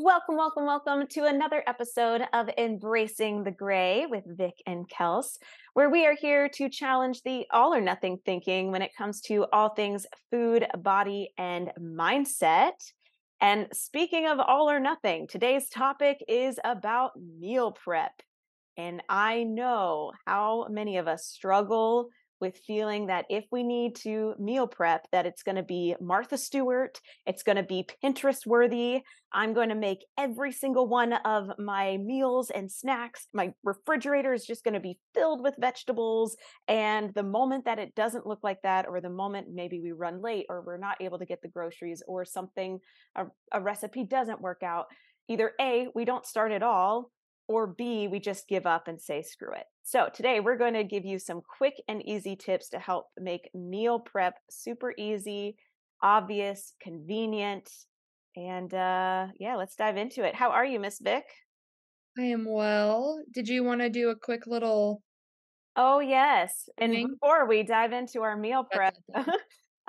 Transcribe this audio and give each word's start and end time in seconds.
Welcome, 0.00 0.36
welcome, 0.36 0.64
welcome 0.64 1.08
to 1.08 1.24
another 1.24 1.64
episode 1.66 2.22
of 2.32 2.48
Embracing 2.56 3.42
the 3.42 3.50
Gray 3.50 4.06
with 4.06 4.22
Vic 4.24 4.54
and 4.64 4.88
Kels, 4.88 5.38
where 5.74 5.90
we 5.90 6.06
are 6.06 6.14
here 6.14 6.48
to 6.50 6.68
challenge 6.68 7.24
the 7.24 7.46
all 7.50 7.74
or 7.74 7.80
nothing 7.80 8.20
thinking 8.24 8.70
when 8.70 8.80
it 8.80 8.94
comes 8.96 9.20
to 9.22 9.46
all 9.52 9.70
things 9.70 10.06
food, 10.30 10.68
body, 10.78 11.32
and 11.36 11.72
mindset. 11.80 12.74
And 13.40 13.66
speaking 13.72 14.28
of 14.28 14.38
all 14.38 14.70
or 14.70 14.78
nothing, 14.78 15.26
today's 15.26 15.68
topic 15.68 16.24
is 16.28 16.60
about 16.62 17.20
meal 17.20 17.72
prep. 17.72 18.12
And 18.76 19.02
I 19.08 19.42
know 19.42 20.12
how 20.24 20.68
many 20.70 20.98
of 20.98 21.08
us 21.08 21.26
struggle 21.26 22.10
with 22.40 22.58
feeling 22.66 23.06
that 23.06 23.26
if 23.28 23.44
we 23.50 23.62
need 23.62 23.96
to 23.96 24.34
meal 24.38 24.66
prep 24.66 25.06
that 25.12 25.26
it's 25.26 25.42
going 25.42 25.56
to 25.56 25.62
be 25.62 25.94
martha 26.00 26.38
stewart 26.38 27.00
it's 27.26 27.42
going 27.42 27.56
to 27.56 27.62
be 27.62 27.86
pinterest 28.02 28.46
worthy. 28.46 29.02
I'm 29.32 29.52
going 29.52 29.68
to 29.68 29.74
make 29.74 30.04
every 30.18 30.52
single 30.52 30.88
one 30.88 31.12
of 31.12 31.50
my 31.58 31.98
meals 31.98 32.50
and 32.50 32.70
snacks. 32.70 33.26
My 33.34 33.52
refrigerator 33.62 34.32
is 34.32 34.46
just 34.46 34.64
going 34.64 34.74
to 34.74 34.80
be 34.80 34.98
filled 35.14 35.42
with 35.42 35.54
vegetables 35.58 36.36
and 36.66 37.12
the 37.14 37.22
moment 37.22 37.66
that 37.66 37.78
it 37.78 37.94
doesn't 37.94 38.26
look 38.26 38.40
like 38.42 38.62
that 38.62 38.86
or 38.88 39.00
the 39.00 39.10
moment 39.10 39.48
maybe 39.52 39.80
we 39.80 39.92
run 39.92 40.22
late 40.22 40.46
or 40.48 40.62
we're 40.62 40.78
not 40.78 40.96
able 41.00 41.18
to 41.18 41.26
get 41.26 41.42
the 41.42 41.48
groceries 41.48 42.02
or 42.06 42.24
something 42.24 42.78
a, 43.16 43.26
a 43.52 43.60
recipe 43.60 44.04
doesn't 44.04 44.40
work 44.40 44.62
out 44.62 44.86
either 45.28 45.52
a 45.60 45.88
we 45.94 46.04
don't 46.04 46.26
start 46.26 46.52
at 46.52 46.62
all 46.62 47.10
or 47.48 47.66
B, 47.66 48.06
we 48.08 48.20
just 48.20 48.46
give 48.46 48.66
up 48.66 48.86
and 48.86 49.00
say 49.00 49.22
screw 49.22 49.52
it. 49.52 49.64
So 49.82 50.08
today 50.14 50.38
we're 50.38 50.58
going 50.58 50.74
to 50.74 50.84
give 50.84 51.04
you 51.04 51.18
some 51.18 51.40
quick 51.40 51.74
and 51.88 52.06
easy 52.06 52.36
tips 52.36 52.68
to 52.70 52.78
help 52.78 53.06
make 53.18 53.50
meal 53.54 53.98
prep 53.98 54.34
super 54.50 54.94
easy, 54.98 55.56
obvious, 56.02 56.74
convenient, 56.80 57.70
and 58.36 58.72
uh, 58.72 59.28
yeah, 59.40 59.56
let's 59.56 59.74
dive 59.74 59.96
into 59.96 60.22
it. 60.24 60.34
How 60.34 60.50
are 60.50 60.64
you, 60.64 60.78
Miss 60.78 61.00
Vic? 61.00 61.24
I 62.18 62.22
am 62.22 62.44
well. 62.44 63.20
Did 63.32 63.48
you 63.48 63.64
want 63.64 63.80
to 63.80 63.88
do 63.88 64.10
a 64.10 64.16
quick 64.16 64.46
little? 64.46 65.02
Oh 65.74 66.00
yes, 66.00 66.68
and 66.76 66.92
thing? 66.92 67.08
before 67.08 67.48
we 67.48 67.62
dive 67.62 67.92
into 67.92 68.22
our 68.22 68.36
meal 68.36 68.64
prep. 68.70 68.96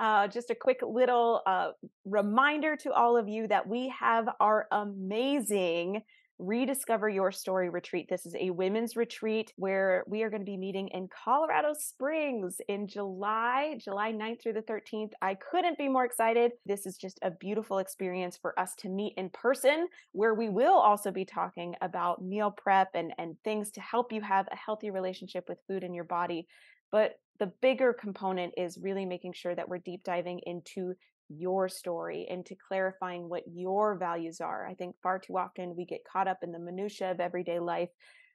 Uh, 0.00 0.26
just 0.26 0.48
a 0.48 0.54
quick 0.54 0.80
little 0.82 1.42
uh, 1.44 1.72
reminder 2.06 2.74
to 2.74 2.90
all 2.90 3.18
of 3.18 3.28
you 3.28 3.46
that 3.46 3.68
we 3.68 3.92
have 4.00 4.26
our 4.40 4.66
amazing 4.72 6.00
Rediscover 6.40 7.08
Your 7.08 7.30
Story 7.30 7.68
retreat. 7.68 8.06
This 8.08 8.24
is 8.24 8.34
a 8.34 8.50
women's 8.50 8.96
retreat 8.96 9.52
where 9.56 10.04
we 10.06 10.22
are 10.22 10.30
going 10.30 10.40
to 10.40 10.50
be 10.50 10.56
meeting 10.56 10.88
in 10.88 11.08
Colorado 11.08 11.74
Springs 11.74 12.56
in 12.66 12.88
July, 12.88 13.76
July 13.78 14.12
9th 14.12 14.42
through 14.42 14.54
the 14.54 14.62
13th. 14.62 15.12
I 15.20 15.34
couldn't 15.34 15.76
be 15.76 15.88
more 15.88 16.06
excited. 16.06 16.52
This 16.64 16.86
is 16.86 16.96
just 16.96 17.18
a 17.20 17.30
beautiful 17.30 17.78
experience 17.78 18.38
for 18.40 18.58
us 18.58 18.74
to 18.76 18.88
meet 18.88 19.12
in 19.18 19.28
person, 19.30 19.86
where 20.12 20.34
we 20.34 20.48
will 20.48 20.78
also 20.78 21.10
be 21.10 21.26
talking 21.26 21.74
about 21.82 22.24
meal 22.24 22.50
prep 22.50 22.88
and, 22.94 23.12
and 23.18 23.36
things 23.44 23.70
to 23.72 23.80
help 23.82 24.10
you 24.10 24.22
have 24.22 24.48
a 24.50 24.56
healthy 24.56 24.90
relationship 24.90 25.44
with 25.46 25.58
food 25.68 25.84
in 25.84 25.92
your 25.92 26.04
body. 26.04 26.46
But 26.90 27.16
the 27.38 27.52
bigger 27.60 27.92
component 27.92 28.54
is 28.56 28.78
really 28.80 29.04
making 29.04 29.34
sure 29.34 29.54
that 29.54 29.68
we're 29.68 29.78
deep 29.78 30.04
diving 30.04 30.40
into 30.46 30.94
your 31.30 31.68
story 31.68 32.26
into 32.28 32.56
clarifying 32.68 33.28
what 33.28 33.44
your 33.46 33.96
values 33.96 34.40
are. 34.40 34.66
I 34.66 34.74
think 34.74 34.96
far 35.02 35.18
too 35.18 35.38
often 35.38 35.76
we 35.76 35.84
get 35.84 36.04
caught 36.10 36.28
up 36.28 36.38
in 36.42 36.52
the 36.52 36.58
minutia 36.58 37.10
of 37.10 37.20
everyday 37.20 37.60
life. 37.60 37.90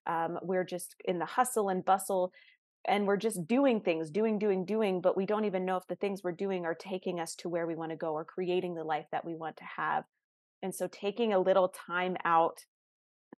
Um, 0.07 0.39
we're 0.41 0.63
just 0.63 0.95
in 1.05 1.19
the 1.19 1.25
hustle 1.25 1.69
and 1.69 1.83
bustle 1.83 2.31
and 2.87 3.07
we're 3.07 3.17
just 3.17 3.47
doing 3.47 3.81
things, 3.81 4.11
doing, 4.11 4.37
doing, 4.37 4.63
doing, 4.63 5.01
but 5.01 5.17
we 5.17 5.25
don't 5.25 5.45
even 5.45 5.65
know 5.65 5.77
if 5.77 5.87
the 5.87 5.95
things 5.95 6.21
we're 6.23 6.31
doing 6.31 6.65
are 6.65 6.75
taking 6.75 7.19
us 7.19 7.35
to 7.35 7.49
where 7.49 7.65
we 7.65 7.75
want 7.75 7.91
to 7.91 7.97
go 7.97 8.13
or 8.13 8.23
creating 8.23 8.75
the 8.75 8.83
life 8.83 9.07
that 9.11 9.25
we 9.25 9.35
want 9.35 9.57
to 9.57 9.63
have. 9.77 10.03
And 10.61 10.73
so 10.73 10.87
taking 10.91 11.33
a 11.33 11.39
little 11.39 11.73
time 11.87 12.15
out 12.23 12.59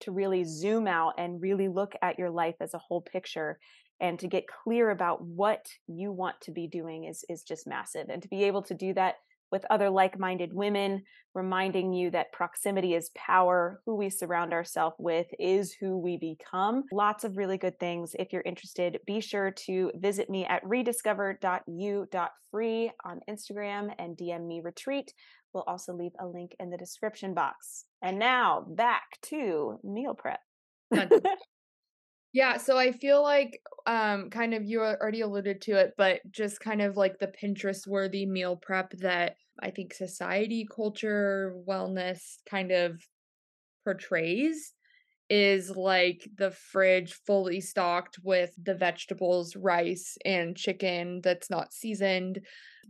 to 0.00 0.10
really 0.10 0.44
zoom 0.44 0.86
out 0.86 1.14
and 1.16 1.40
really 1.40 1.68
look 1.68 1.94
at 2.02 2.18
your 2.18 2.30
life 2.30 2.56
as 2.60 2.74
a 2.74 2.78
whole 2.78 3.00
picture 3.00 3.58
and 4.00 4.18
to 4.18 4.28
get 4.28 4.44
clear 4.46 4.90
about 4.90 5.22
what 5.24 5.66
you 5.86 6.12
want 6.12 6.36
to 6.42 6.50
be 6.50 6.66
doing 6.66 7.04
is 7.04 7.24
is 7.28 7.42
just 7.42 7.66
massive 7.66 8.08
and 8.10 8.22
to 8.22 8.28
be 8.28 8.44
able 8.44 8.62
to 8.62 8.74
do 8.74 8.92
that 8.92 9.14
with 9.56 9.64
other 9.70 9.88
like 9.88 10.18
minded 10.18 10.52
women, 10.52 11.02
reminding 11.34 11.94
you 11.94 12.10
that 12.10 12.30
proximity 12.30 12.92
is 12.92 13.10
power. 13.16 13.80
Who 13.86 13.96
we 13.96 14.10
surround 14.10 14.52
ourselves 14.52 14.96
with 14.98 15.28
is 15.38 15.74
who 15.80 15.96
we 15.96 16.18
become. 16.18 16.84
Lots 16.92 17.24
of 17.24 17.38
really 17.38 17.56
good 17.56 17.80
things. 17.80 18.14
If 18.18 18.34
you're 18.34 18.42
interested, 18.42 18.98
be 19.06 19.22
sure 19.22 19.50
to 19.64 19.90
visit 19.94 20.28
me 20.28 20.44
at 20.44 20.62
rediscover.you.free 20.62 22.90
on 23.02 23.20
Instagram 23.30 23.94
and 23.98 24.14
DM 24.14 24.46
me 24.46 24.60
retreat. 24.62 25.14
We'll 25.54 25.64
also 25.66 25.94
leave 25.94 26.12
a 26.20 26.26
link 26.26 26.54
in 26.60 26.68
the 26.68 26.76
description 26.76 27.32
box. 27.32 27.86
And 28.02 28.18
now 28.18 28.66
back 28.68 29.04
to 29.30 29.80
meal 29.82 30.14
prep. 30.14 30.40
Yeah, 32.36 32.58
so 32.58 32.76
I 32.76 32.92
feel 32.92 33.22
like 33.22 33.62
um 33.86 34.28
kind 34.28 34.52
of 34.52 34.62
you 34.62 34.82
already 34.82 35.22
alluded 35.22 35.62
to 35.62 35.76
it, 35.76 35.94
but 35.96 36.20
just 36.30 36.60
kind 36.60 36.82
of 36.82 36.94
like 36.94 37.18
the 37.18 37.28
Pinterest 37.28 37.86
worthy 37.86 38.26
meal 38.26 38.56
prep 38.56 38.90
that 38.98 39.36
I 39.58 39.70
think 39.70 39.94
society, 39.94 40.66
culture, 40.70 41.54
wellness 41.66 42.20
kind 42.44 42.72
of 42.72 43.00
portrays 43.84 44.74
is 45.30 45.70
like 45.70 46.28
the 46.36 46.50
fridge 46.52 47.14
fully 47.14 47.62
stocked 47.62 48.18
with 48.24 48.52
the 48.62 48.74
vegetables, 48.76 49.56
rice, 49.56 50.18
and 50.26 50.58
chicken 50.58 51.22
that's 51.22 51.50
not 51.50 51.72
seasoned, 51.72 52.40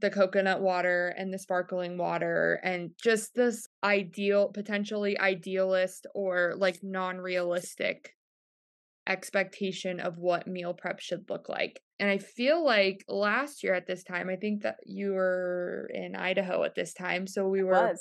the 0.01 0.11
coconut 0.11 0.63
water 0.63 1.15
and 1.19 1.33
the 1.35 1.39
sparkling 1.39 1.99
water, 1.99 2.61
and 2.65 2.93
just 3.03 3.37
this 3.37 3.69
ideal, 3.85 4.51
potentially 4.51 5.19
idealist 5.21 6.09
or 6.17 6.55
like 6.59 6.83
non 6.83 7.19
realistic 7.19 8.16
expectation 9.07 10.01
of 10.01 10.19
what 10.19 10.47
meal 10.47 10.75
prep 10.75 11.01
should 11.01 11.29
look 11.29 11.49
like. 11.49 11.81
And 11.99 12.11
I 12.11 12.19
feel 12.19 12.65
like 12.65 13.05
last 13.09 13.63
year 13.63 13.75
at 13.75 13.87
this 13.87 14.03
time, 14.05 14.29
I 14.29 14.37
think 14.37 14.63
that 14.63 14.77
you 14.85 15.13
were 15.13 15.91
in 15.93 16.17
Idaho 16.17 16.63
at 16.65 16.75
this 16.75 16.93
time. 16.93 17.27
So 17.27 17.49
we 17.49 17.63
were. 17.63 17.95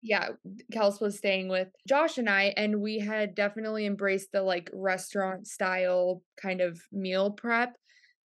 Yeah, 0.00 0.28
Kels 0.72 1.00
was 1.00 1.18
staying 1.18 1.48
with 1.48 1.66
Josh 1.88 2.18
and 2.18 2.30
I, 2.30 2.54
and 2.56 2.80
we 2.80 3.00
had 3.00 3.34
definitely 3.34 3.84
embraced 3.84 4.30
the 4.32 4.42
like 4.42 4.70
restaurant 4.72 5.48
style 5.48 6.22
kind 6.40 6.60
of 6.60 6.80
meal 6.92 7.32
prep 7.32 7.74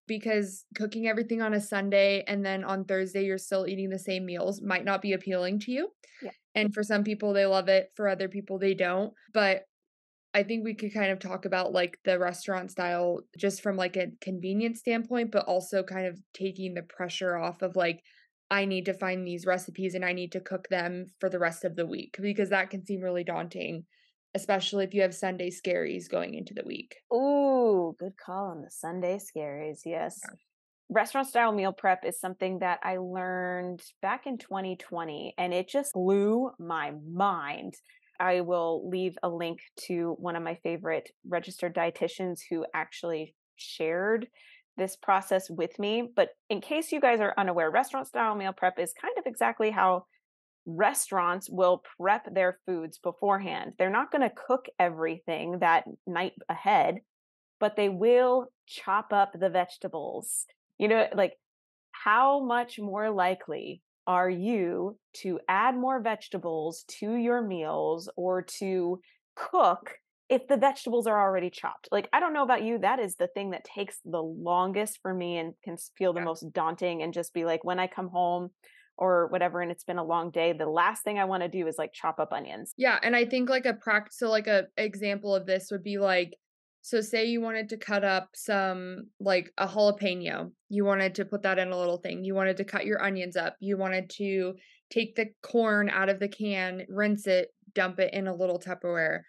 because 0.06 0.66
cooking 0.74 1.08
everything 1.08 1.40
on 1.40 1.54
a 1.54 1.60
Sunday 1.60 2.24
and 2.26 2.44
then 2.44 2.62
on 2.64 2.84
Thursday 2.84 3.24
you're 3.24 3.38
still 3.38 3.66
eating 3.66 3.88
the 3.88 3.98
same 3.98 4.26
meals 4.26 4.60
might 4.60 4.84
not 4.84 5.00
be 5.00 5.14
appealing 5.14 5.60
to 5.60 5.72
you. 5.72 5.88
Yeah. 6.22 6.32
And 6.54 6.74
for 6.74 6.82
some 6.82 7.04
people 7.04 7.32
they 7.32 7.46
love 7.46 7.68
it, 7.68 7.88
for 7.96 8.06
other 8.06 8.28
people 8.28 8.58
they 8.58 8.74
don't. 8.74 9.14
But 9.32 9.62
I 10.34 10.42
think 10.42 10.64
we 10.64 10.74
could 10.74 10.94
kind 10.94 11.12
of 11.12 11.18
talk 11.18 11.44
about 11.44 11.72
like 11.72 11.98
the 12.04 12.18
restaurant 12.18 12.70
style 12.70 13.20
just 13.36 13.62
from 13.62 13.76
like 13.76 13.96
a 13.96 14.12
convenience 14.20 14.78
standpoint, 14.78 15.30
but 15.30 15.44
also 15.44 15.82
kind 15.82 16.06
of 16.06 16.18
taking 16.32 16.74
the 16.74 16.82
pressure 16.82 17.36
off 17.36 17.60
of 17.62 17.76
like, 17.76 18.02
I 18.50 18.64
need 18.64 18.86
to 18.86 18.94
find 18.94 19.26
these 19.26 19.46
recipes 19.46 19.94
and 19.94 20.04
I 20.04 20.12
need 20.12 20.32
to 20.32 20.40
cook 20.40 20.68
them 20.68 21.06
for 21.20 21.28
the 21.28 21.38
rest 21.38 21.64
of 21.64 21.76
the 21.76 21.86
week 21.86 22.16
because 22.20 22.50
that 22.50 22.70
can 22.70 22.84
seem 22.84 23.00
really 23.00 23.24
daunting, 23.24 23.84
especially 24.34 24.84
if 24.84 24.94
you 24.94 25.02
have 25.02 25.14
Sunday 25.14 25.50
scaries 25.50 26.10
going 26.10 26.34
into 26.34 26.54
the 26.54 26.64
week. 26.64 26.96
Ooh, 27.12 27.94
good 27.98 28.16
call 28.16 28.46
on 28.46 28.62
the 28.62 28.70
Sunday 28.70 29.18
scaries. 29.18 29.80
Yes. 29.84 30.18
Yeah. 30.22 30.30
Restaurant 30.88 31.28
style 31.28 31.52
meal 31.52 31.72
prep 31.72 32.04
is 32.04 32.20
something 32.20 32.58
that 32.58 32.78
I 32.82 32.98
learned 32.98 33.82
back 34.02 34.26
in 34.26 34.36
2020 34.36 35.34
and 35.38 35.54
it 35.54 35.68
just 35.68 35.92
blew 35.94 36.50
my 36.58 36.92
mind 37.10 37.74
I 38.22 38.40
will 38.40 38.88
leave 38.88 39.18
a 39.24 39.28
link 39.28 39.58
to 39.88 40.14
one 40.20 40.36
of 40.36 40.44
my 40.44 40.54
favorite 40.62 41.10
registered 41.28 41.74
dietitians 41.74 42.38
who 42.48 42.64
actually 42.72 43.34
shared 43.56 44.28
this 44.76 44.94
process 44.94 45.50
with 45.50 45.76
me. 45.80 46.08
But 46.14 46.28
in 46.48 46.60
case 46.60 46.92
you 46.92 47.00
guys 47.00 47.18
are 47.18 47.34
unaware, 47.36 47.70
restaurant 47.72 48.06
style 48.06 48.36
meal 48.36 48.52
prep 48.56 48.78
is 48.78 48.94
kind 49.00 49.14
of 49.18 49.24
exactly 49.26 49.72
how 49.72 50.04
restaurants 50.66 51.50
will 51.50 51.82
prep 51.98 52.32
their 52.32 52.60
foods 52.64 52.98
beforehand. 53.02 53.72
They're 53.76 53.90
not 53.90 54.12
going 54.12 54.22
to 54.22 54.34
cook 54.46 54.66
everything 54.78 55.58
that 55.58 55.84
night 56.06 56.34
ahead, 56.48 57.00
but 57.58 57.74
they 57.74 57.88
will 57.88 58.46
chop 58.68 59.12
up 59.12 59.32
the 59.34 59.50
vegetables. 59.50 60.46
You 60.78 60.86
know, 60.86 61.08
like 61.12 61.32
how 61.90 62.44
much 62.44 62.78
more 62.78 63.10
likely 63.10 63.82
are 64.06 64.30
you 64.30 64.98
to 65.22 65.38
add 65.48 65.76
more 65.76 66.00
vegetables 66.00 66.84
to 67.00 67.14
your 67.14 67.42
meals 67.42 68.10
or 68.16 68.42
to 68.42 69.00
cook 69.36 69.94
if 70.28 70.48
the 70.48 70.56
vegetables 70.56 71.06
are 71.06 71.20
already 71.20 71.50
chopped? 71.50 71.88
Like, 71.92 72.08
I 72.12 72.20
don't 72.20 72.32
know 72.32 72.42
about 72.42 72.62
you, 72.62 72.78
that 72.78 72.98
is 72.98 73.16
the 73.16 73.28
thing 73.28 73.50
that 73.50 73.64
takes 73.64 73.98
the 74.04 74.22
longest 74.22 74.98
for 75.02 75.14
me 75.14 75.38
and 75.38 75.54
can 75.62 75.76
feel 75.96 76.12
the 76.12 76.20
yeah. 76.20 76.24
most 76.24 76.52
daunting 76.52 77.02
and 77.02 77.12
just 77.12 77.32
be 77.32 77.44
like, 77.44 77.64
when 77.64 77.78
I 77.78 77.86
come 77.86 78.08
home, 78.08 78.50
or 78.98 79.28
whatever 79.28 79.60
and 79.60 79.70
it's 79.70 79.84
been 79.84 79.98
a 79.98 80.04
long 80.04 80.30
day 80.30 80.52
the 80.52 80.66
last 80.66 81.02
thing 81.02 81.18
i 81.18 81.24
want 81.24 81.42
to 81.42 81.48
do 81.48 81.66
is 81.66 81.76
like 81.78 81.92
chop 81.92 82.18
up 82.18 82.32
onions 82.32 82.72
yeah 82.76 82.98
and 83.02 83.16
i 83.16 83.24
think 83.24 83.48
like 83.48 83.64
a 83.64 83.74
practice 83.74 84.18
so 84.18 84.28
like 84.28 84.46
a 84.46 84.64
example 84.76 85.34
of 85.34 85.46
this 85.46 85.68
would 85.70 85.82
be 85.82 85.98
like 85.98 86.34
so 86.82 87.00
say 87.00 87.26
you 87.26 87.40
wanted 87.40 87.68
to 87.68 87.76
cut 87.76 88.04
up 88.04 88.30
some 88.34 89.04
like 89.20 89.52
a 89.56 89.68
jalapeno. 89.68 90.50
You 90.68 90.84
wanted 90.84 91.14
to 91.14 91.24
put 91.24 91.42
that 91.42 91.58
in 91.58 91.70
a 91.70 91.78
little 91.78 91.98
thing. 91.98 92.24
You 92.24 92.34
wanted 92.34 92.56
to 92.56 92.64
cut 92.64 92.84
your 92.84 93.00
onions 93.00 93.36
up. 93.36 93.56
You 93.60 93.76
wanted 93.76 94.10
to 94.18 94.54
take 94.90 95.14
the 95.14 95.26
corn 95.42 95.88
out 95.88 96.08
of 96.08 96.18
the 96.18 96.28
can, 96.28 96.84
rinse 96.88 97.28
it, 97.28 97.54
dump 97.72 98.00
it 98.00 98.12
in 98.12 98.26
a 98.26 98.34
little 98.34 98.58
Tupperware. 98.58 99.20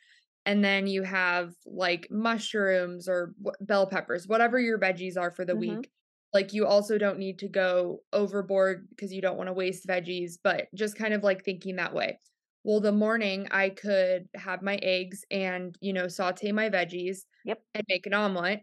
And 0.48 0.66
then 0.66 0.88
you 0.88 1.04
have 1.04 1.54
like 1.68 2.08
mushrooms 2.10 3.08
or 3.08 3.36
bell 3.62 3.86
peppers, 3.86 4.28
whatever 4.28 4.60
your 4.60 4.80
veggies 4.80 5.16
are 5.16 5.32
for 5.32 5.46
the 5.46 5.54
mm-hmm. 5.54 5.78
week. 5.78 5.92
Like 6.34 6.54
you 6.54 6.66
also 6.66 6.98
don't 6.98 7.20
need 7.20 7.38
to 7.40 7.48
go 7.48 8.00
overboard 8.12 8.88
because 8.90 9.14
you 9.14 9.22
don't 9.22 9.38
want 9.38 9.48
to 9.48 9.54
waste 9.54 9.88
veggies, 9.88 10.40
but 10.44 10.66
just 10.74 10.98
kind 10.98 11.14
of 11.14 11.24
like 11.24 11.46
thinking 11.46 11.76
that 11.76 11.94
way. 11.94 12.18
Well, 12.64 12.80
the 12.80 12.92
morning 12.92 13.48
I 13.52 13.70
could 13.70 14.28
have 14.36 14.62
my 14.62 14.76
eggs 14.82 15.24
and, 15.30 15.76
you 15.82 15.94
know, 15.94 16.08
saute 16.08 16.52
my 16.52 16.70
veggies 16.70 17.20
yep. 17.46 17.62
and 17.74 17.84
make 17.90 18.06
an 18.06 18.14
omelet. 18.14 18.62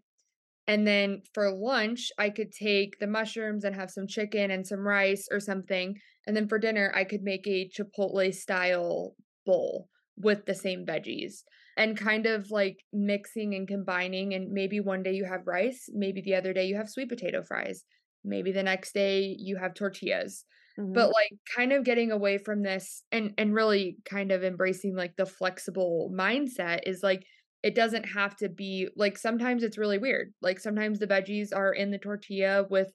And 0.66 0.86
then 0.86 1.22
for 1.34 1.50
lunch, 1.50 2.10
I 2.18 2.30
could 2.30 2.52
take 2.52 2.98
the 2.98 3.06
mushrooms 3.06 3.64
and 3.64 3.74
have 3.74 3.90
some 3.90 4.06
chicken 4.06 4.50
and 4.50 4.66
some 4.66 4.86
rice 4.86 5.26
or 5.30 5.40
something. 5.40 5.96
And 6.26 6.36
then 6.36 6.48
for 6.48 6.58
dinner, 6.58 6.92
I 6.94 7.04
could 7.04 7.22
make 7.22 7.46
a 7.46 7.68
Chipotle 7.68 8.32
style 8.34 9.16
bowl 9.44 9.88
with 10.16 10.46
the 10.46 10.54
same 10.54 10.84
veggies 10.86 11.42
and 11.76 11.96
kind 11.96 12.26
of 12.26 12.50
like 12.50 12.76
mixing 12.92 13.54
and 13.54 13.66
combining. 13.66 14.34
And 14.34 14.52
maybe 14.52 14.80
one 14.80 15.02
day 15.02 15.12
you 15.12 15.24
have 15.24 15.46
rice, 15.46 15.88
maybe 15.92 16.20
the 16.20 16.34
other 16.34 16.52
day 16.52 16.66
you 16.66 16.76
have 16.76 16.88
sweet 16.88 17.08
potato 17.08 17.42
fries, 17.42 17.84
maybe 18.24 18.52
the 18.52 18.62
next 18.62 18.92
day 18.94 19.36
you 19.38 19.56
have 19.56 19.74
tortillas. 19.74 20.44
Mm-hmm. 20.78 20.92
But 20.92 21.08
like 21.08 21.32
kind 21.56 21.72
of 21.72 21.84
getting 21.84 22.12
away 22.12 22.38
from 22.38 22.62
this 22.62 23.02
and 23.12 23.34
and 23.38 23.54
really 23.54 23.96
kind 24.04 24.32
of 24.32 24.44
embracing 24.44 24.94
like 24.94 25.16
the 25.16 25.26
flexible 25.26 26.12
mindset 26.14 26.80
is 26.86 27.02
like 27.02 27.24
it 27.62 27.74
doesn't 27.74 28.04
have 28.04 28.36
to 28.36 28.48
be 28.48 28.88
like 28.96 29.18
sometimes 29.18 29.62
it's 29.62 29.78
really 29.78 29.98
weird. 29.98 30.32
Like 30.40 30.58
sometimes 30.58 30.98
the 30.98 31.06
veggies 31.06 31.54
are 31.54 31.72
in 31.72 31.90
the 31.90 31.98
tortilla 31.98 32.66
with 32.70 32.90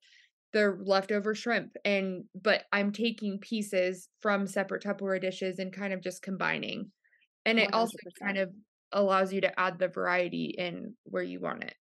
the 0.54 0.78
leftover 0.86 1.36
shrimp 1.36 1.76
and 1.84 2.24
but 2.34 2.64
I'm 2.72 2.92
taking 2.92 3.40
pieces 3.40 4.08
from 4.22 4.48
separate 4.48 4.84
Tupperware 4.84 5.20
dishes 5.20 5.60
and 5.60 5.72
kind 5.72 5.94
of 5.94 6.02
just 6.02 6.22
combining. 6.22 6.92
And 7.46 7.60
it 7.60 7.70
100%. 7.72 7.76
also 7.76 7.98
kind 8.22 8.38
of 8.38 8.50
allows 8.92 9.34
you 9.34 9.42
to 9.42 9.60
add 9.60 9.78
the 9.78 9.90
variety 9.90 10.56
in 10.58 10.96
where 11.04 11.24
you 11.24 11.40
want 11.40 11.64
it. 11.64 11.76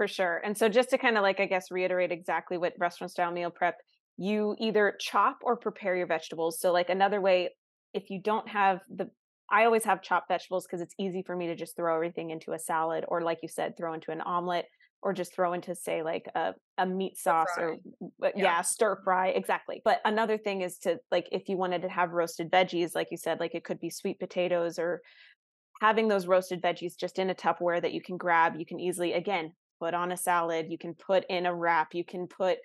For 0.00 0.08
sure. 0.08 0.40
And 0.42 0.56
so 0.56 0.70
just 0.70 0.88
to 0.90 0.96
kind 0.96 1.18
of 1.18 1.22
like 1.22 1.40
I 1.40 1.44
guess 1.44 1.70
reiterate 1.70 2.10
exactly 2.10 2.56
what 2.56 2.72
restaurant 2.78 3.10
style 3.10 3.30
meal 3.30 3.50
prep 3.50 3.76
you 4.16 4.56
either 4.58 4.96
chop 4.98 5.40
or 5.42 5.58
prepare 5.58 5.94
your 5.94 6.06
vegetables. 6.06 6.58
So, 6.58 6.72
like 6.72 6.88
another 6.88 7.20
way, 7.20 7.50
if 7.92 8.08
you 8.08 8.18
don't 8.18 8.48
have 8.48 8.80
the, 8.88 9.10
I 9.52 9.66
always 9.66 9.84
have 9.84 10.00
chopped 10.00 10.28
vegetables 10.28 10.66
because 10.66 10.80
it's 10.80 10.94
easy 10.98 11.22
for 11.22 11.36
me 11.36 11.48
to 11.48 11.54
just 11.54 11.76
throw 11.76 11.94
everything 11.94 12.30
into 12.30 12.52
a 12.52 12.58
salad, 12.58 13.04
or 13.08 13.20
like 13.20 13.40
you 13.42 13.48
said, 13.50 13.76
throw 13.76 13.92
into 13.92 14.10
an 14.10 14.22
omelet, 14.22 14.64
or 15.02 15.12
just 15.12 15.34
throw 15.34 15.52
into 15.52 15.74
say 15.74 16.02
like 16.02 16.24
a, 16.34 16.54
a 16.78 16.86
meat 16.86 17.18
sauce 17.18 17.50
or 17.58 17.76
yeah. 18.00 18.30
yeah. 18.36 18.62
stir 18.62 18.98
fry 19.04 19.28
exactly 19.28 19.82
but 19.84 20.00
another 20.06 20.38
thing 20.38 20.62
is 20.62 20.78
to 20.78 20.98
like 21.10 21.28
if 21.30 21.46
you 21.46 21.58
wanted 21.58 21.82
to 21.82 21.90
have 21.90 22.12
roasted 22.12 22.50
veggies 22.50 22.94
like 22.94 23.08
you 23.10 23.18
said 23.18 23.38
like 23.38 23.54
it 23.54 23.64
could 23.64 23.80
be 23.80 23.90
sweet 23.90 24.18
potatoes 24.18 24.78
or 24.78 25.02
having 25.80 26.08
those 26.08 26.26
roasted 26.26 26.62
veggies 26.62 26.96
just 26.98 27.18
in 27.18 27.30
a 27.30 27.34
tupperware 27.34 27.80
that 27.80 27.92
you 27.92 28.02
can 28.02 28.16
grab 28.16 28.56
you 28.58 28.66
can 28.66 28.78
easily 28.78 29.14
again 29.14 29.52
put 29.80 29.94
on 29.94 30.12
a 30.12 30.16
salad 30.16 30.66
you 30.68 30.78
can 30.78 30.94
put 30.94 31.24
in 31.28 31.46
a 31.46 31.54
wrap 31.54 31.94
you 31.94 32.04
can 32.04 32.26
put 32.26 32.58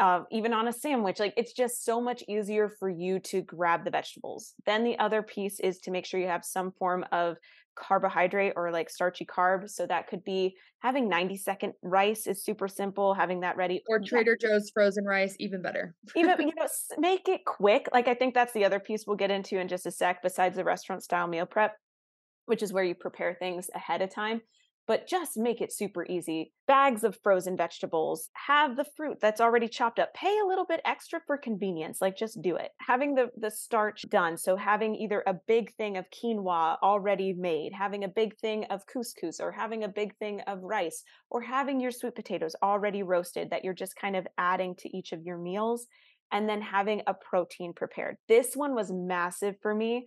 uh, 0.00 0.22
even 0.32 0.54
on 0.54 0.66
a 0.66 0.72
sandwich. 0.72 1.20
Like 1.20 1.34
it's 1.36 1.52
just 1.52 1.84
so 1.84 2.00
much 2.00 2.24
easier 2.26 2.68
for 2.68 2.88
you 2.88 3.20
to 3.20 3.42
grab 3.42 3.84
the 3.84 3.90
vegetables. 3.90 4.54
Then 4.64 4.82
the 4.82 4.98
other 4.98 5.22
piece 5.22 5.60
is 5.60 5.78
to 5.80 5.90
make 5.90 6.06
sure 6.06 6.18
you 6.18 6.26
have 6.26 6.44
some 6.44 6.72
form 6.72 7.04
of 7.12 7.36
carbohydrate 7.76 8.54
or 8.56 8.72
like 8.72 8.88
starchy 8.88 9.26
carb. 9.26 9.68
So 9.68 9.86
that 9.86 10.08
could 10.08 10.24
be 10.24 10.56
having 10.80 11.08
90 11.08 11.36
second 11.36 11.74
rice 11.82 12.26
is 12.26 12.42
super 12.42 12.66
simple, 12.66 13.12
having 13.12 13.40
that 13.40 13.58
ready. 13.58 13.82
Or 13.88 14.00
Trader 14.00 14.38
Joe's 14.40 14.70
frozen 14.70 15.04
rice, 15.04 15.36
even 15.38 15.60
better. 15.60 15.94
even, 16.16 16.48
you 16.48 16.54
know, 16.56 16.66
make 16.98 17.28
it 17.28 17.44
quick. 17.44 17.86
Like 17.92 18.08
I 18.08 18.14
think 18.14 18.34
that's 18.34 18.54
the 18.54 18.64
other 18.64 18.80
piece 18.80 19.04
we'll 19.06 19.16
get 19.16 19.30
into 19.30 19.58
in 19.58 19.68
just 19.68 19.84
a 19.84 19.90
sec, 19.90 20.22
besides 20.22 20.56
the 20.56 20.64
restaurant 20.64 21.02
style 21.02 21.26
meal 21.26 21.46
prep, 21.46 21.76
which 22.46 22.62
is 22.62 22.72
where 22.72 22.84
you 22.84 22.94
prepare 22.94 23.36
things 23.38 23.68
ahead 23.74 24.00
of 24.00 24.12
time 24.12 24.40
but 24.90 25.06
just 25.06 25.36
make 25.36 25.60
it 25.60 25.72
super 25.72 26.04
easy. 26.06 26.50
Bags 26.66 27.04
of 27.04 27.16
frozen 27.22 27.56
vegetables, 27.56 28.28
have 28.32 28.76
the 28.76 28.86
fruit 28.96 29.18
that's 29.20 29.40
already 29.40 29.68
chopped 29.68 30.00
up. 30.00 30.12
Pay 30.14 30.36
a 30.40 30.44
little 30.44 30.64
bit 30.64 30.80
extra 30.84 31.20
for 31.28 31.38
convenience, 31.38 32.00
like 32.00 32.16
just 32.16 32.42
do 32.42 32.56
it. 32.56 32.72
Having 32.80 33.14
the 33.14 33.30
the 33.36 33.52
starch 33.52 34.04
done, 34.08 34.36
so 34.36 34.56
having 34.56 34.96
either 34.96 35.22
a 35.28 35.38
big 35.46 35.72
thing 35.76 35.96
of 35.96 36.06
quinoa 36.10 36.76
already 36.82 37.32
made, 37.32 37.72
having 37.72 38.02
a 38.02 38.08
big 38.08 38.36
thing 38.38 38.64
of 38.64 38.84
couscous 38.92 39.38
or 39.38 39.52
having 39.52 39.84
a 39.84 39.88
big 39.88 40.16
thing 40.16 40.40
of 40.48 40.58
rice 40.60 41.04
or 41.30 41.40
having 41.40 41.78
your 41.78 41.92
sweet 41.92 42.16
potatoes 42.16 42.56
already 42.60 43.04
roasted 43.04 43.50
that 43.50 43.62
you're 43.62 43.72
just 43.72 43.94
kind 43.94 44.16
of 44.16 44.26
adding 44.38 44.74
to 44.74 44.96
each 44.96 45.12
of 45.12 45.22
your 45.22 45.38
meals 45.38 45.86
and 46.32 46.48
then 46.48 46.60
having 46.60 47.00
a 47.06 47.14
protein 47.14 47.72
prepared. 47.72 48.16
This 48.26 48.56
one 48.56 48.74
was 48.74 48.90
massive 48.90 49.54
for 49.62 49.72
me 49.72 50.06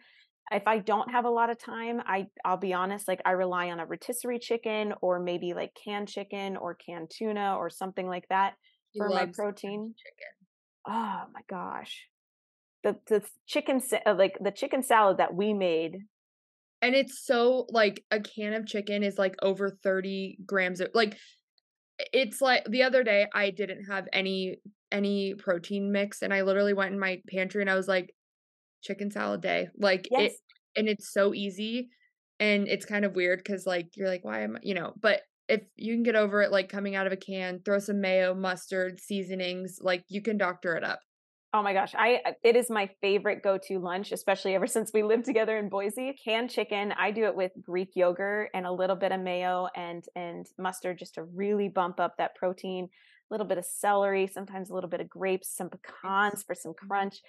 if 0.52 0.64
I 0.68 0.80
don't 0.80 1.12
have 1.12 1.26
a 1.26 1.30
lot 1.30 1.50
of 1.50 1.58
time, 1.58 2.02
I 2.06 2.28
I'll 2.44 2.58
be 2.58 2.74
honest, 2.74 3.08
like 3.08 3.22
I 3.26 3.32
rely 3.32 3.70
on 3.70 3.80
a 3.80 3.86
rotisserie 3.86 4.40
chicken 4.40 4.94
or 5.02 5.20
maybe 5.20 5.54
like 5.54 5.72
canned 5.82 6.10
chicken 6.10 6.58
or 6.58 6.76
canned 6.76 7.12
tuna 7.16 7.56
or 7.58 7.70
something 7.70 8.08
like 8.08 8.28
that 8.30 8.54
for 8.98 9.10
my 9.10 9.26
protein. 9.28 9.94
Chicken. 9.98 10.88
Oh 10.88 11.24
my 11.34 11.42
gosh. 11.50 12.08
The 12.84 12.98
the 13.08 13.24
chicken 13.48 13.82
uh, 14.06 14.16
like 14.18 14.38
the 14.42 14.52
chicken 14.52 14.84
salad 14.84 15.18
that 15.18 15.34
we 15.34 15.54
made 15.54 15.98
and 16.84 16.96
it's 16.96 17.26
so 17.26 17.66
like 17.70 18.04
a 18.12 18.20
can 18.20 18.54
of 18.54 18.68
chicken 18.68 19.04
is 19.04 19.18
like 19.18 19.36
over 19.42 19.72
30 19.84 20.38
grams 20.46 20.82
of 20.82 20.90
like 20.94 21.18
it's 22.12 22.42
like 22.42 22.66
the 22.66 22.84
other 22.84 23.04
day 23.04 23.26
I 23.34 23.52
didn't 23.52 23.86
have 23.86 24.08
any 24.12 24.58
any 24.92 25.34
protein 25.34 25.92
mix 25.94 26.22
and 26.22 26.34
I 26.34 26.42
literally 26.42 26.74
went 26.74 26.92
in 26.92 27.00
my 27.00 27.22
pantry 27.30 27.62
and 27.62 27.70
I 27.70 27.76
was 27.76 27.88
like 27.88 28.14
chicken 28.84 29.12
salad 29.12 29.42
day. 29.42 29.70
Like 29.78 30.08
yes. 30.12 30.32
it 30.32 30.38
and 30.76 30.88
it's 30.88 31.12
so 31.12 31.34
easy 31.34 31.90
and 32.40 32.68
it's 32.68 32.86
kind 32.86 33.06
of 33.06 33.16
weird 33.16 33.44
cuz 33.46 33.66
like 33.66 33.88
you're 33.96 34.10
like 34.10 34.24
why 34.24 34.42
am 34.42 34.58
I, 34.58 34.60
you 34.64 34.74
know, 34.74 34.94
but 35.00 35.22
if 35.50 35.62
you 35.76 35.94
can 35.94 36.04
get 36.04 36.16
over 36.16 36.42
it 36.42 36.52
like 36.52 36.70
coming 36.70 36.96
out 36.96 37.08
of 37.08 37.14
a 37.14 37.18
can, 37.18 37.62
throw 37.64 37.80
some 37.80 38.00
mayo, 38.00 38.34
mustard, 38.34 39.00
seasonings, 39.00 39.80
like 39.82 40.04
you 40.08 40.22
can 40.22 40.38
doctor 40.38 40.76
it 40.76 40.84
up. 40.84 41.00
Oh 41.56 41.62
my 41.62 41.74
gosh, 41.74 41.94
I 41.96 42.20
uh, 42.26 42.32
it 42.44 42.56
is 42.56 42.72
my 42.72 42.90
favorite 43.00 43.44
go-to 43.44 43.78
lunch, 43.78 44.12
especially 44.12 44.56
ever 44.56 44.66
since 44.76 44.92
we 44.94 45.04
lived 45.04 45.26
together 45.26 45.58
in 45.58 45.70
Boise. 45.70 46.16
Canned 46.24 46.50
chicken, 46.50 46.94
I 46.94 47.12
do 47.12 47.26
it 47.26 47.36
with 47.36 47.52
Greek 47.62 47.92
yogurt 47.96 48.50
and 48.54 48.66
a 48.66 48.72
little 48.72 48.96
bit 48.96 49.12
of 49.12 49.22
mayo 49.22 49.68
and 49.76 50.04
and 50.16 50.48
mustard 50.58 50.98
just 50.98 51.16
to 51.16 51.24
really 51.24 51.70
bump 51.70 52.00
up 52.00 52.18
that 52.18 52.36
protein 52.36 52.90
little 53.34 53.48
bit 53.48 53.58
of 53.58 53.66
celery, 53.66 54.28
sometimes 54.28 54.70
a 54.70 54.74
little 54.76 54.90
bit 54.90 55.02
of 55.02 55.10
grapes, 55.10 55.50
some 55.56 55.70
pecans 55.70 56.44
for 56.44 56.54
some 56.54 56.74
crunch. 56.74 57.20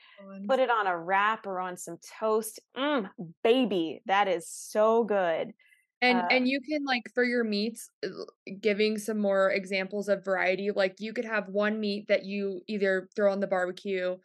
Put 0.46 0.60
it 0.60 0.68
on 0.68 0.86
a 0.86 0.96
wrap 0.96 1.46
or 1.46 1.60
on 1.60 1.78
some 1.78 1.96
toast. 2.20 2.60
Mm, 2.76 3.08
baby, 3.42 4.02
that 4.04 4.28
is 4.28 4.46
so 4.48 5.04
good. 5.04 5.52
And 6.02 6.18
uh, 6.18 6.28
and 6.30 6.46
you 6.46 6.61
can 6.61 6.84
like 6.84 7.04
for 7.14 7.25
your 7.25 7.42
meats, 7.42 7.88
uh, 8.04 8.08
giving 8.61 8.99
some 8.99 9.18
more 9.18 9.50
examples 9.50 10.08
of 10.08 10.25
variety. 10.25 10.70
Like 10.70 10.96
you 10.99 11.14
could 11.14 11.25
have 11.25 11.49
one 11.49 11.80
meat 11.80 12.08
that 12.08 12.26
you 12.26 12.61
either 12.68 13.08
throw 13.16 13.32
on 13.32 13.40
the 13.40 13.46
barbecue, 13.46 14.16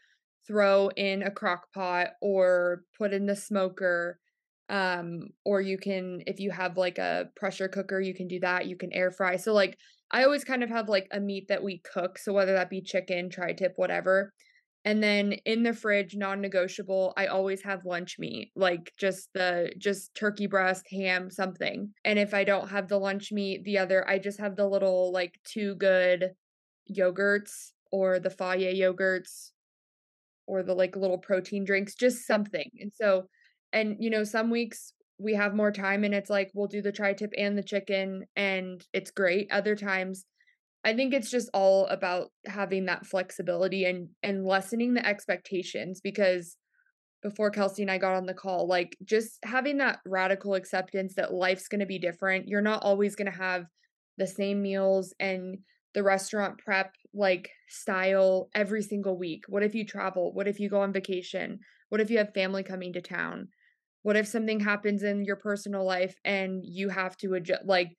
throw 0.45 0.89
in 0.89 1.23
a 1.23 1.31
crock 1.31 1.71
pot, 1.73 2.09
or 2.21 2.83
put 2.97 3.13
in 3.13 3.25
the 3.25 3.35
smoker 3.35 4.19
um 4.67 5.29
or 5.45 5.61
you 5.61 5.79
can 5.79 6.21
if 6.27 6.39
you 6.39 6.51
have 6.51 6.77
like 6.77 6.99
a 6.99 7.27
pressure 7.35 7.67
cooker 7.67 7.99
you 7.99 8.13
can 8.13 8.27
do 8.27 8.39
that 8.39 8.67
you 8.67 8.75
can 8.75 8.93
air 8.93 9.09
fry 9.09 9.35
so 9.35 9.51
like 9.51 9.75
I 10.11 10.23
always 10.23 10.43
kind 10.43 10.63
of 10.63 10.69
have 10.69 10.89
like 10.89 11.07
a 11.11 11.19
meat 11.19 11.47
that 11.49 11.63
we 11.63 11.79
cook. 11.79 12.17
So 12.17 12.33
whether 12.33 12.53
that 12.53 12.69
be 12.69 12.81
chicken, 12.81 13.29
tri 13.29 13.53
tip, 13.53 13.73
whatever. 13.75 14.33
And 14.85 15.03
then 15.03 15.33
in 15.45 15.63
the 15.63 15.73
fridge, 15.73 16.15
non 16.15 16.39
negotiable, 16.41 17.13
I 17.17 17.27
always 17.27 17.61
have 17.63 17.85
lunch 17.85 18.17
meat, 18.17 18.51
like 18.55 18.93
just 18.97 19.29
the 19.33 19.73
just 19.77 20.15
turkey 20.15 20.47
breast, 20.47 20.85
ham, 20.89 21.29
something. 21.29 21.93
And 22.05 22.17
if 22.17 22.33
I 22.33 22.43
don't 22.43 22.69
have 22.69 22.87
the 22.87 22.97
lunch 22.97 23.31
meat, 23.31 23.63
the 23.65 23.77
other, 23.77 24.07
I 24.09 24.19
just 24.19 24.39
have 24.39 24.55
the 24.55 24.67
little 24.67 25.11
like 25.11 25.33
two 25.43 25.75
good 25.75 26.31
yogurts 26.89 27.71
or 27.91 28.19
the 28.19 28.29
Fage 28.29 28.79
yogurts 28.79 29.51
or 30.47 30.63
the 30.63 30.73
like 30.73 30.95
little 30.95 31.17
protein 31.17 31.65
drinks, 31.65 31.93
just 31.93 32.25
something. 32.25 32.69
And 32.79 32.91
so, 32.95 33.27
and 33.73 33.97
you 33.99 34.09
know, 34.09 34.23
some 34.23 34.49
weeks 34.49 34.93
we 35.19 35.35
have 35.35 35.53
more 35.53 35.71
time 35.71 36.03
and 36.03 36.13
it's 36.13 36.29
like 36.29 36.49
we'll 36.53 36.67
do 36.67 36.81
the 36.81 36.91
tri 36.91 37.13
tip 37.13 37.31
and 37.37 37.57
the 37.57 37.63
chicken 37.63 38.25
and 38.35 38.83
it's 38.93 39.11
great. 39.11 39.51
Other 39.51 39.75
times 39.75 40.25
I 40.83 40.93
think 40.93 41.13
it's 41.13 41.29
just 41.29 41.49
all 41.53 41.87
about 41.87 42.29
having 42.45 42.85
that 42.85 43.05
flexibility 43.05 43.85
and 43.85 44.09
and 44.23 44.45
lessening 44.45 44.93
the 44.93 45.05
expectations 45.05 45.99
because 46.01 46.55
before 47.21 47.51
Kelsey 47.51 47.81
and 47.81 47.91
I 47.91 47.97
got 47.97 48.15
on 48.15 48.25
the 48.25 48.33
call, 48.33 48.65
like 48.65 48.95
just 49.03 49.39
having 49.43 49.77
that 49.79 49.99
radical 50.05 50.53
acceptance 50.53 51.15
that 51.15 51.33
life's 51.33 51.67
going 51.67 51.81
to 51.81 51.85
be 51.85 51.99
different. 51.99 52.47
You're 52.47 52.61
not 52.61 52.81
always 52.81 53.17
going 53.17 53.29
to 53.29 53.37
have 53.37 53.65
the 54.17 54.27
same 54.27 54.61
meals 54.61 55.13
and 55.19 55.57
the 55.93 56.03
restaurant 56.03 56.59
prep 56.59 56.93
like 57.13 57.49
style 57.67 58.49
every 58.55 58.81
single 58.81 59.17
week. 59.17 59.43
What 59.49 59.63
if 59.63 59.75
you 59.75 59.85
travel? 59.85 60.31
What 60.33 60.47
if 60.47 60.61
you 60.61 60.69
go 60.69 60.81
on 60.81 60.93
vacation? 60.93 61.59
What 61.89 61.99
if 61.99 62.09
you 62.09 62.19
have 62.19 62.33
family 62.33 62.63
coming 62.63 62.93
to 62.93 63.01
town? 63.01 63.49
What 64.03 64.15
if 64.15 64.27
something 64.27 64.59
happens 64.59 65.03
in 65.03 65.25
your 65.25 65.35
personal 65.35 65.85
life 65.85 66.15
and 66.23 66.61
you 66.63 66.89
have 66.89 67.17
to 67.17 67.33
adjust? 67.33 67.65
Like, 67.65 67.89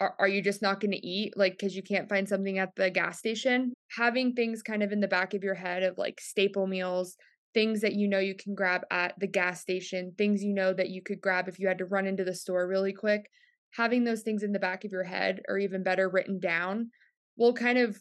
are, 0.00 0.14
are 0.18 0.28
you 0.28 0.40
just 0.40 0.62
not 0.62 0.80
going 0.80 0.92
to 0.92 1.06
eat? 1.06 1.36
Like, 1.36 1.52
because 1.52 1.74
you 1.74 1.82
can't 1.82 2.08
find 2.08 2.28
something 2.28 2.58
at 2.58 2.70
the 2.76 2.90
gas 2.90 3.18
station? 3.18 3.72
Having 3.96 4.34
things 4.34 4.62
kind 4.62 4.82
of 4.82 4.92
in 4.92 5.00
the 5.00 5.08
back 5.08 5.34
of 5.34 5.42
your 5.42 5.54
head 5.54 5.82
of 5.82 5.98
like 5.98 6.20
staple 6.20 6.66
meals, 6.66 7.16
things 7.54 7.80
that 7.80 7.94
you 7.94 8.06
know 8.08 8.18
you 8.18 8.36
can 8.36 8.54
grab 8.54 8.82
at 8.90 9.14
the 9.18 9.26
gas 9.26 9.60
station, 9.60 10.12
things 10.16 10.44
you 10.44 10.54
know 10.54 10.72
that 10.72 10.90
you 10.90 11.02
could 11.02 11.20
grab 11.20 11.48
if 11.48 11.58
you 11.58 11.66
had 11.66 11.78
to 11.78 11.86
run 11.86 12.06
into 12.06 12.24
the 12.24 12.34
store 12.34 12.68
really 12.68 12.92
quick, 12.92 13.28
having 13.72 14.04
those 14.04 14.22
things 14.22 14.42
in 14.42 14.52
the 14.52 14.58
back 14.58 14.84
of 14.84 14.92
your 14.92 15.04
head 15.04 15.40
or 15.48 15.58
even 15.58 15.82
better 15.82 16.08
written 16.08 16.38
down 16.38 16.90
will 17.36 17.52
kind 17.52 17.78
of 17.78 17.98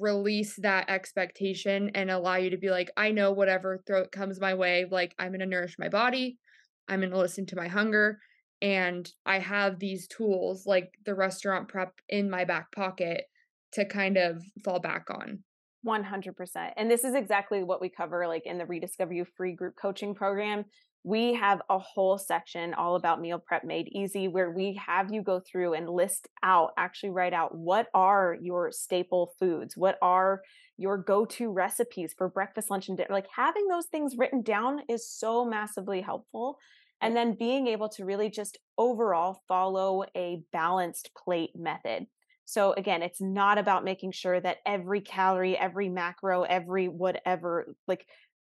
release 0.00 0.56
that 0.56 0.90
expectation 0.90 1.90
and 1.94 2.10
allow 2.10 2.36
you 2.36 2.50
to 2.50 2.56
be 2.56 2.70
like, 2.70 2.90
I 2.96 3.12
know 3.12 3.32
whatever 3.32 3.82
comes 4.12 4.40
my 4.40 4.54
way, 4.54 4.86
like 4.90 5.14
I'm 5.18 5.28
going 5.28 5.40
to 5.40 5.46
nourish 5.46 5.76
my 5.78 5.88
body, 5.88 6.38
I'm 6.88 7.00
going 7.00 7.10
to 7.10 7.18
listen 7.18 7.46
to 7.46 7.56
my 7.56 7.68
hunger, 7.68 8.18
and 8.60 9.10
I 9.26 9.38
have 9.38 9.78
these 9.78 10.08
tools 10.08 10.66
like 10.66 10.92
the 11.04 11.14
restaurant 11.14 11.68
prep 11.68 11.92
in 12.08 12.30
my 12.30 12.44
back 12.44 12.72
pocket 12.72 13.24
to 13.72 13.84
kind 13.84 14.16
of 14.16 14.42
fall 14.64 14.80
back 14.80 15.06
on. 15.10 15.44
100%. 15.86 16.72
And 16.76 16.90
this 16.90 17.04
is 17.04 17.14
exactly 17.14 17.62
what 17.62 17.80
we 17.80 17.88
cover 17.88 18.26
like 18.26 18.46
in 18.46 18.58
the 18.58 18.66
Rediscover 18.66 19.12
You 19.12 19.24
free 19.24 19.52
group 19.52 19.74
coaching 19.80 20.14
program. 20.14 20.64
We 21.08 21.32
have 21.32 21.62
a 21.70 21.78
whole 21.78 22.18
section 22.18 22.74
all 22.74 22.94
about 22.94 23.18
meal 23.18 23.38
prep 23.38 23.64
made 23.64 23.88
easy 23.92 24.28
where 24.28 24.50
we 24.50 24.78
have 24.86 25.10
you 25.10 25.22
go 25.22 25.40
through 25.40 25.72
and 25.72 25.88
list 25.88 26.28
out, 26.42 26.72
actually 26.76 27.08
write 27.08 27.32
out 27.32 27.54
what 27.54 27.86
are 27.94 28.36
your 28.42 28.70
staple 28.72 29.32
foods? 29.40 29.74
What 29.74 29.96
are 30.02 30.42
your 30.76 30.98
go-to 30.98 31.50
recipes 31.50 32.12
for 32.18 32.28
breakfast, 32.28 32.70
lunch 32.70 32.88
and 32.88 32.98
dinner? 32.98 33.08
Like 33.10 33.28
having 33.34 33.68
those 33.68 33.86
things 33.86 34.16
written 34.18 34.42
down 34.42 34.82
is 34.86 35.10
so 35.10 35.46
massively 35.46 36.02
helpful. 36.02 36.58
And 37.00 37.16
then 37.16 37.38
being 37.38 37.68
able 37.68 37.88
to 37.90 38.04
really 38.04 38.28
just 38.28 38.58
overall 38.76 39.40
follow 39.48 40.04
a 40.14 40.42
balanced 40.52 41.12
plate 41.16 41.52
method. 41.56 42.04
So 42.44 42.74
again, 42.74 43.02
it's 43.02 43.20
not 43.20 43.56
about 43.56 43.82
making 43.82 44.12
sure 44.12 44.38
that 44.38 44.58
every 44.66 45.00
calorie, 45.00 45.56
every 45.56 45.88
macro, 45.88 46.42
every 46.42 46.88
whatever, 46.88 47.74
like 47.86 48.06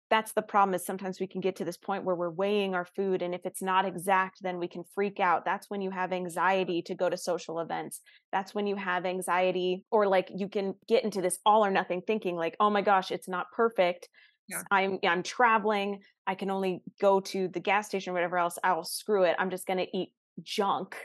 that's 0.09 0.31
the 0.33 0.41
problem 0.41 0.73
is 0.73 0.85
sometimes 0.85 1.19
we 1.19 1.27
can 1.27 1.41
get 1.41 1.55
to 1.57 1.65
this 1.65 1.77
point 1.77 2.03
where 2.03 2.15
we're 2.15 2.29
weighing 2.29 2.73
our 2.73 2.85
food 2.85 3.21
and 3.21 3.33
if 3.35 3.45
it's 3.45 3.61
not 3.61 3.85
exact 3.85 4.39
then 4.41 4.59
we 4.59 4.67
can 4.67 4.83
freak 4.95 5.19
out. 5.19 5.45
That's 5.45 5.69
when 5.69 5.81
you 5.81 5.91
have 5.91 6.11
anxiety 6.11 6.81
to 6.83 6.95
go 6.95 7.09
to 7.09 7.17
social 7.17 7.59
events. 7.59 8.01
That's 8.31 8.55
when 8.55 8.67
you 8.67 8.75
have 8.75 9.05
anxiety 9.05 9.85
or 9.91 10.07
like 10.07 10.29
you 10.35 10.47
can 10.47 10.75
get 10.87 11.03
into 11.03 11.21
this 11.21 11.39
all 11.45 11.65
or 11.65 11.71
nothing 11.71 12.01
thinking 12.05 12.35
like 12.35 12.55
oh 12.59 12.69
my 12.69 12.81
gosh 12.81 13.11
it's 13.11 13.27
not 13.27 13.47
perfect. 13.55 14.09
Yeah. 14.47 14.63
i'm 14.71 14.99
i'm 15.05 15.23
traveling. 15.23 15.99
I 16.25 16.35
can 16.35 16.51
only 16.51 16.83
go 17.01 17.19
to 17.21 17.47
the 17.47 17.59
gas 17.59 17.87
station 17.87 18.11
or 18.11 18.13
whatever 18.13 18.37
else. 18.37 18.57
I'll 18.63 18.83
screw 18.83 19.23
it. 19.23 19.35
I'm 19.39 19.49
just 19.49 19.65
going 19.65 19.79
to 19.79 19.97
eat 19.97 20.09
junk 20.43 20.95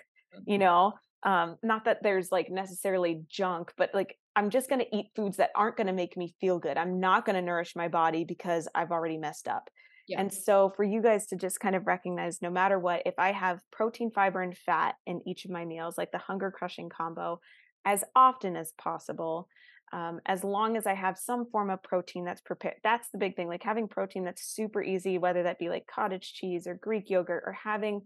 you 0.47 0.55
mm-hmm. 0.55 0.65
know 0.65 0.93
um 1.25 1.57
not 1.63 1.85
that 1.85 2.03
there's 2.03 2.31
like 2.31 2.51
necessarily 2.51 3.23
junk 3.29 3.73
but 3.77 3.91
like 3.95 4.17
i'm 4.37 4.51
just 4.51 4.69
going 4.69 4.81
to 4.81 4.97
eat 4.97 5.07
foods 5.17 5.37
that 5.37 5.51
aren't 5.55 5.77
going 5.77 5.87
to 5.87 5.93
make 5.93 6.17
me 6.17 6.35
feel 6.41 6.59
good 6.59 6.77
i'm 6.77 7.01
not 7.01 7.25
going 7.25 7.37
to 7.37 7.43
nourish 7.43 7.75
my 7.77 7.89
body 7.89 8.25
because 8.25 8.69
i've 8.75 8.91
already 8.91 9.17
messed 9.17 9.49
up 9.49 9.69
yeah. 10.09 10.21
and 10.21 10.33
so 10.33 10.73
for 10.77 10.85
you 10.85 11.01
guys 11.03 11.27
to 11.27 11.37
just 11.37 11.61
kind 11.61 11.75
of 11.75 11.87
recognize 11.87 12.43
no 12.43 12.51
matter 12.51 12.79
what 12.79 13.03
if 13.07 13.15
i 13.19 13.33
have 13.33 13.61
protein 13.73 14.11
fiber 14.11 14.43
and 14.43 14.57
fat 14.57 14.95
in 15.07 15.21
each 15.27 15.45
of 15.45 15.51
my 15.51 15.65
meals 15.65 15.97
like 15.99 16.13
the 16.13 16.19
hunger 16.19 16.51
crushing 16.51 16.89
combo 16.89 17.41
as 17.85 18.05
often 18.15 18.57
as 18.57 18.73
possible 18.79 19.49
um, 19.95 20.21
as 20.27 20.43
long 20.43 20.77
as 20.77 20.87
I 20.89 20.95
have 20.95 21.17
some 21.17 21.47
form 21.47 21.71
of 21.71 21.81
protein 21.83 22.25
that's 22.25 22.41
prepared. 22.41 22.77
That's 22.83 23.09
the 23.11 23.19
big 23.19 23.37
thing, 23.37 23.47
like 23.47 23.63
having 23.63 23.87
protein 23.87 24.25
that's 24.25 24.45
super 24.45 24.83
easy, 24.83 25.19
whether 25.19 25.45
that 25.45 25.61
be 25.61 25.69
like 25.69 25.87
cottage 25.87 26.33
cheese 26.35 26.67
or 26.67 26.75
Greek 26.75 27.09
yogurt 27.11 27.45
or 27.47 27.53
having 27.53 28.03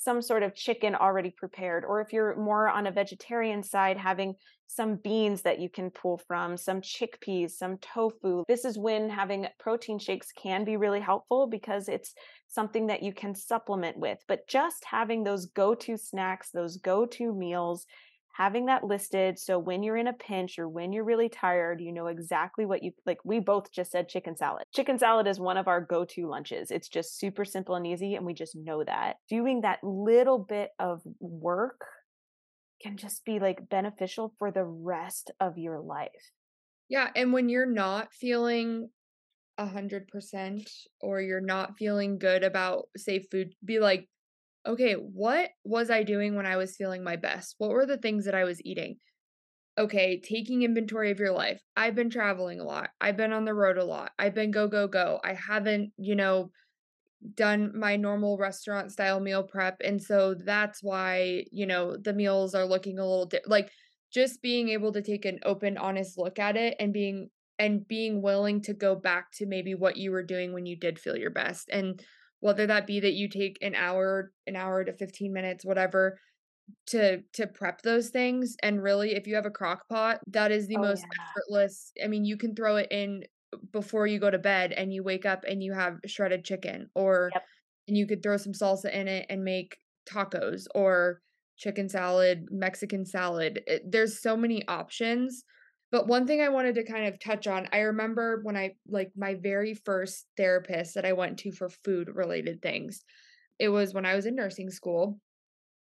some 0.00 0.22
sort 0.22 0.42
of 0.42 0.54
chicken 0.54 0.94
already 0.94 1.30
prepared. 1.30 1.84
Or 1.84 2.00
if 2.00 2.10
you're 2.10 2.34
more 2.36 2.70
on 2.70 2.86
a 2.86 2.90
vegetarian 2.90 3.62
side, 3.62 3.98
having 3.98 4.34
some 4.66 4.96
beans 4.96 5.42
that 5.42 5.58
you 5.58 5.68
can 5.68 5.90
pull 5.90 6.16
from, 6.26 6.56
some 6.56 6.80
chickpeas, 6.80 7.50
some 7.50 7.76
tofu. 7.78 8.44
This 8.48 8.64
is 8.64 8.78
when 8.78 9.10
having 9.10 9.46
protein 9.58 9.98
shakes 9.98 10.32
can 10.32 10.64
be 10.64 10.78
really 10.78 11.00
helpful 11.00 11.48
because 11.48 11.88
it's 11.88 12.14
something 12.48 12.86
that 12.86 13.02
you 13.02 13.12
can 13.12 13.34
supplement 13.34 13.98
with. 13.98 14.18
But 14.26 14.48
just 14.48 14.84
having 14.86 15.22
those 15.22 15.46
go 15.46 15.74
to 15.74 15.98
snacks, 15.98 16.50
those 16.50 16.78
go 16.78 17.04
to 17.04 17.34
meals, 17.34 17.84
having 18.32 18.66
that 18.66 18.84
listed 18.84 19.38
so 19.38 19.58
when 19.58 19.82
you're 19.82 19.96
in 19.96 20.06
a 20.06 20.12
pinch 20.12 20.58
or 20.58 20.68
when 20.68 20.92
you're 20.92 21.04
really 21.04 21.28
tired 21.28 21.80
you 21.80 21.92
know 21.92 22.06
exactly 22.06 22.64
what 22.64 22.82
you 22.82 22.92
like 23.04 23.18
we 23.24 23.40
both 23.40 23.70
just 23.72 23.90
said 23.90 24.08
chicken 24.08 24.36
salad. 24.36 24.64
Chicken 24.74 24.98
salad 24.98 25.26
is 25.26 25.40
one 25.40 25.56
of 25.56 25.68
our 25.68 25.80
go-to 25.80 26.28
lunches. 26.28 26.70
It's 26.70 26.88
just 26.88 27.18
super 27.18 27.44
simple 27.44 27.74
and 27.74 27.86
easy 27.86 28.14
and 28.14 28.24
we 28.24 28.34
just 28.34 28.56
know 28.56 28.84
that. 28.84 29.16
Doing 29.28 29.62
that 29.62 29.82
little 29.82 30.38
bit 30.38 30.70
of 30.78 31.00
work 31.18 31.80
can 32.82 32.96
just 32.96 33.24
be 33.24 33.38
like 33.38 33.68
beneficial 33.68 34.32
for 34.38 34.50
the 34.50 34.64
rest 34.64 35.30
of 35.40 35.58
your 35.58 35.80
life. 35.80 36.08
Yeah 36.88 37.08
and 37.14 37.32
when 37.32 37.48
you're 37.48 37.66
not 37.70 38.12
feeling 38.12 38.90
a 39.58 39.66
hundred 39.66 40.08
percent 40.08 40.70
or 41.00 41.20
you're 41.20 41.40
not 41.40 41.76
feeling 41.78 42.18
good 42.18 42.42
about 42.42 42.88
safe 42.96 43.26
food 43.30 43.54
be 43.64 43.78
like 43.78 44.08
okay, 44.66 44.94
what 44.94 45.50
was 45.64 45.90
I 45.90 46.02
doing 46.02 46.34
when 46.36 46.46
I 46.46 46.56
was 46.56 46.76
feeling 46.76 47.02
my 47.02 47.16
best? 47.16 47.54
What 47.58 47.70
were 47.70 47.86
the 47.86 47.98
things 47.98 48.24
that 48.26 48.34
I 48.34 48.44
was 48.44 48.60
eating? 48.64 48.96
Okay, 49.78 50.20
taking 50.20 50.62
inventory 50.62 51.10
of 51.10 51.18
your 51.18 51.32
life. 51.32 51.62
I've 51.76 51.94
been 51.94 52.10
traveling 52.10 52.60
a 52.60 52.64
lot. 52.64 52.90
I've 53.00 53.16
been 53.16 53.32
on 53.32 53.44
the 53.44 53.54
road 53.54 53.78
a 53.78 53.84
lot. 53.84 54.12
I've 54.18 54.34
been 54.34 54.50
go, 54.50 54.68
go, 54.68 54.86
go. 54.88 55.20
I 55.24 55.32
haven't, 55.32 55.92
you 55.96 56.14
know, 56.16 56.50
done 57.34 57.72
my 57.78 57.96
normal 57.96 58.38
restaurant 58.38 58.92
style 58.92 59.20
meal 59.20 59.42
prep. 59.42 59.80
And 59.84 60.02
so 60.02 60.34
that's 60.34 60.82
why, 60.82 61.44
you 61.52 61.66
know, 61.66 61.96
the 61.96 62.12
meals 62.12 62.54
are 62.54 62.64
looking 62.64 62.98
a 62.98 63.06
little 63.06 63.30
like 63.46 63.70
just 64.12 64.42
being 64.42 64.70
able 64.70 64.92
to 64.92 65.02
take 65.02 65.24
an 65.24 65.38
open, 65.44 65.78
honest 65.78 66.18
look 66.18 66.38
at 66.38 66.56
it 66.56 66.76
and 66.80 66.92
being 66.92 67.30
and 67.58 67.86
being 67.86 68.22
willing 68.22 68.62
to 68.62 68.72
go 68.72 68.94
back 68.94 69.30
to 69.32 69.46
maybe 69.46 69.74
what 69.74 69.96
you 69.96 70.10
were 70.10 70.22
doing 70.22 70.52
when 70.52 70.64
you 70.64 70.76
did 70.76 70.98
feel 70.98 71.16
your 71.16 71.30
best. 71.30 71.68
And 71.70 72.02
whether 72.40 72.66
that 72.66 72.86
be 72.86 73.00
that 73.00 73.12
you 73.12 73.28
take 73.28 73.58
an 73.62 73.74
hour 73.74 74.32
an 74.46 74.56
hour 74.56 74.84
to 74.84 74.92
15 74.92 75.32
minutes 75.32 75.64
whatever 75.64 76.18
to 76.86 77.22
to 77.32 77.46
prep 77.46 77.82
those 77.82 78.10
things 78.10 78.56
and 78.62 78.82
really 78.82 79.14
if 79.14 79.26
you 79.26 79.34
have 79.34 79.46
a 79.46 79.50
crock 79.50 79.88
pot 79.88 80.20
that 80.28 80.50
is 80.50 80.66
the 80.66 80.76
oh, 80.76 80.82
most 80.82 81.02
yeah. 81.02 81.24
effortless 81.30 81.92
i 82.04 82.06
mean 82.06 82.24
you 82.24 82.36
can 82.36 82.54
throw 82.54 82.76
it 82.76 82.88
in 82.90 83.22
before 83.72 84.06
you 84.06 84.18
go 84.18 84.30
to 84.30 84.38
bed 84.38 84.72
and 84.72 84.92
you 84.92 85.02
wake 85.02 85.26
up 85.26 85.44
and 85.48 85.62
you 85.62 85.72
have 85.72 85.98
shredded 86.06 86.44
chicken 86.44 86.88
or 86.94 87.30
yep. 87.34 87.44
and 87.88 87.96
you 87.96 88.06
could 88.06 88.22
throw 88.22 88.36
some 88.36 88.52
salsa 88.52 88.92
in 88.92 89.08
it 89.08 89.26
and 89.28 89.42
make 89.42 89.76
tacos 90.08 90.66
or 90.74 91.20
chicken 91.56 91.88
salad 91.88 92.46
mexican 92.50 93.04
salad 93.04 93.60
it, 93.66 93.82
there's 93.90 94.22
so 94.22 94.36
many 94.36 94.66
options 94.68 95.44
but 95.90 96.06
one 96.06 96.26
thing 96.26 96.40
I 96.40 96.48
wanted 96.48 96.76
to 96.76 96.84
kind 96.84 97.06
of 97.06 97.18
touch 97.18 97.46
on, 97.46 97.68
I 97.72 97.80
remember 97.80 98.40
when 98.42 98.56
I 98.56 98.74
like 98.88 99.10
my 99.16 99.34
very 99.34 99.74
first 99.74 100.26
therapist 100.36 100.94
that 100.94 101.04
I 101.04 101.12
went 101.12 101.38
to 101.40 101.52
for 101.52 101.68
food 101.68 102.08
related 102.14 102.62
things. 102.62 103.04
It 103.58 103.68
was 103.68 103.92
when 103.92 104.06
I 104.06 104.14
was 104.14 104.26
in 104.26 104.36
nursing 104.36 104.70
school. 104.70 105.18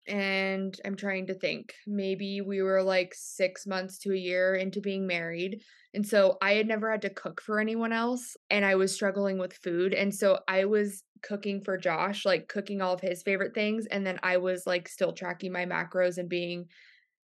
And 0.08 0.76
I'm 0.84 0.96
trying 0.96 1.28
to 1.28 1.36
think, 1.36 1.76
maybe 1.86 2.42
we 2.42 2.64
were 2.64 2.82
like 2.82 3.14
six 3.16 3.68
months 3.68 4.00
to 4.00 4.14
a 4.14 4.18
year 4.18 4.56
into 4.56 4.82
being 4.82 5.06
married. 5.06 5.62
And 5.94 6.06
so 6.06 6.38
I 6.42 6.54
had 6.54 6.68
never 6.68 6.90
had 6.90 7.04
to 7.04 7.12
cook 7.12 7.40
for 7.40 7.60
anyone 7.60 7.94
else. 7.94 8.36
And 8.50 8.66
I 8.66 8.76
was 8.76 8.94
struggling 8.94 9.38
with 9.38 9.54
food. 9.54 9.94
And 9.94 10.14
so 10.14 10.40
I 10.48 10.66
was 10.66 11.04
cooking 11.22 11.62
for 11.62 11.78
Josh, 11.78 12.26
like 12.26 12.48
cooking 12.48 12.82
all 12.82 12.94
of 12.94 13.02
his 13.02 13.22
favorite 13.22 13.54
things. 13.54 13.86
And 13.86 14.06
then 14.06 14.20
I 14.24 14.38
was 14.38 14.66
like 14.66 14.90
still 14.90 15.14
tracking 15.14 15.52
my 15.52 15.66
macros 15.66 16.18
and 16.18 16.28
being 16.28 16.66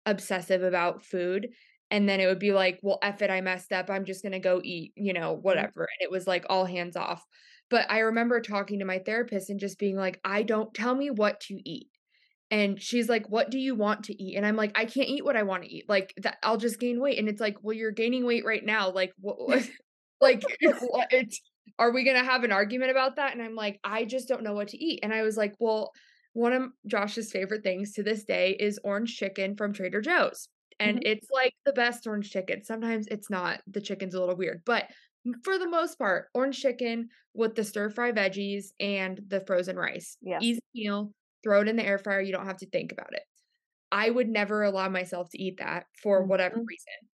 obsessive 0.04 0.62
about 0.62 1.02
food 1.02 1.48
and 1.90 2.08
then 2.08 2.20
it 2.20 2.26
would 2.26 2.38
be 2.38 2.52
like 2.52 2.78
well 2.82 2.98
F 3.02 3.22
it 3.22 3.30
i 3.30 3.40
messed 3.40 3.72
up 3.72 3.90
i'm 3.90 4.04
just 4.04 4.22
gonna 4.22 4.40
go 4.40 4.60
eat 4.62 4.92
you 4.96 5.12
know 5.12 5.34
mm-hmm. 5.34 5.42
whatever 5.42 5.80
and 5.80 6.00
it 6.00 6.10
was 6.10 6.26
like 6.26 6.44
all 6.48 6.64
hands 6.64 6.96
off 6.96 7.24
but 7.70 7.90
i 7.90 8.00
remember 8.00 8.40
talking 8.40 8.78
to 8.78 8.84
my 8.84 8.98
therapist 8.98 9.50
and 9.50 9.60
just 9.60 9.78
being 9.78 9.96
like 9.96 10.20
i 10.24 10.42
don't 10.42 10.74
tell 10.74 10.94
me 10.94 11.10
what 11.10 11.40
to 11.40 11.54
eat 11.68 11.88
and 12.50 12.80
she's 12.80 13.08
like 13.08 13.28
what 13.28 13.50
do 13.50 13.58
you 13.58 13.74
want 13.74 14.04
to 14.04 14.22
eat? 14.22 14.36
and 14.36 14.46
i'm 14.46 14.56
like 14.56 14.72
i 14.74 14.84
can't 14.84 15.08
eat 15.08 15.24
what 15.24 15.36
i 15.36 15.42
want 15.42 15.62
to 15.62 15.72
eat 15.72 15.88
like 15.88 16.12
that 16.18 16.38
i'll 16.42 16.56
just 16.56 16.80
gain 16.80 17.00
weight 17.00 17.18
and 17.18 17.28
it's 17.28 17.40
like 17.40 17.56
well 17.62 17.76
you're 17.76 17.90
gaining 17.90 18.24
weight 18.24 18.44
right 18.44 18.64
now 18.64 18.90
like 18.90 19.12
what 19.18 19.68
like 20.20 20.42
what 20.90 21.08
are 21.78 21.92
we 21.92 22.04
gonna 22.04 22.24
have 22.24 22.44
an 22.44 22.52
argument 22.52 22.90
about 22.90 23.16
that? 23.16 23.32
and 23.32 23.42
i'm 23.42 23.54
like 23.54 23.78
i 23.84 24.04
just 24.04 24.28
don't 24.28 24.42
know 24.42 24.54
what 24.54 24.68
to 24.68 24.82
eat 24.82 25.00
and 25.02 25.12
i 25.12 25.22
was 25.22 25.36
like 25.36 25.54
well 25.58 25.92
one 26.32 26.52
of 26.52 26.64
josh's 26.86 27.32
favorite 27.32 27.62
things 27.62 27.92
to 27.92 28.02
this 28.02 28.24
day 28.24 28.56
is 28.58 28.78
orange 28.84 29.16
chicken 29.16 29.56
from 29.56 29.72
trader 29.72 30.00
joe's 30.00 30.48
and 30.78 30.98
mm-hmm. 30.98 31.12
it's 31.12 31.28
like 31.30 31.54
the 31.64 31.72
best 31.72 32.06
orange 32.06 32.30
chicken. 32.30 32.64
Sometimes 32.64 33.06
it's 33.08 33.30
not. 33.30 33.60
The 33.66 33.80
chicken's 33.80 34.14
a 34.14 34.20
little 34.20 34.36
weird, 34.36 34.62
but 34.64 34.88
for 35.42 35.58
the 35.58 35.68
most 35.68 35.98
part, 35.98 36.26
orange 36.34 36.60
chicken 36.60 37.08
with 37.34 37.54
the 37.54 37.64
stir 37.64 37.90
fry 37.90 38.12
veggies 38.12 38.66
and 38.78 39.20
the 39.28 39.40
frozen 39.40 39.76
rice. 39.76 40.16
Yeah. 40.20 40.38
Easy 40.40 40.60
meal. 40.74 41.12
Throw 41.42 41.62
it 41.62 41.68
in 41.68 41.76
the 41.76 41.86
air 41.86 41.98
fryer. 41.98 42.20
You 42.20 42.32
don't 42.32 42.46
have 42.46 42.58
to 42.58 42.68
think 42.68 42.92
about 42.92 43.12
it. 43.12 43.22
I 43.92 44.10
would 44.10 44.28
never 44.28 44.62
allow 44.62 44.88
myself 44.88 45.30
to 45.30 45.42
eat 45.42 45.58
that 45.58 45.86
for 46.02 46.20
mm-hmm. 46.20 46.30
whatever 46.30 46.56
reason. 46.56 47.08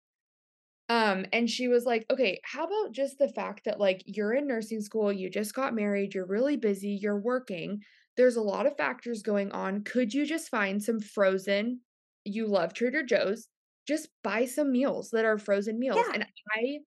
Um, 0.89 1.27
and 1.33 1.49
she 1.49 1.69
was 1.69 1.87
like, 1.87 2.05
okay, 2.11 2.41
how 2.45 2.65
about 2.65 2.93
just 2.93 3.19
the 3.19 3.29
fact 3.29 3.65
that 3.65 3.81
like 3.81 4.03
you're 4.05 4.35
in 4.35 4.47
nursing 4.47 4.83
school, 4.83 5.13
you 5.13 5.31
just 5.31 5.55
got 5.55 5.75
married, 5.75 6.15
you're 6.15 6.27
really 6.27 6.57
busy, 6.57 6.99
you're 7.01 7.21
working. 7.21 7.81
There's 8.17 8.37
a 8.37 8.43
lot 8.43 8.67
of 8.67 8.77
factors 8.77 9.23
going 9.23 9.53
on. 9.53 9.85
Could 9.85 10.13
you 10.13 10.27
just 10.27 10.51
find 10.51 10.83
some 10.83 11.01
frozen? 11.01 11.81
You 12.25 12.47
love 12.47 12.75
Trader 12.75 13.03
Joe's 13.03 13.49
just 13.87 14.09
buy 14.23 14.47
some 14.47 14.71
meals 14.71 15.11
that 15.13 15.25
are 15.25 15.39
frozen 15.39 15.79
meals. 15.79 15.99
Yeah. 15.99 16.13
And 16.15 16.27
I, 16.57 16.79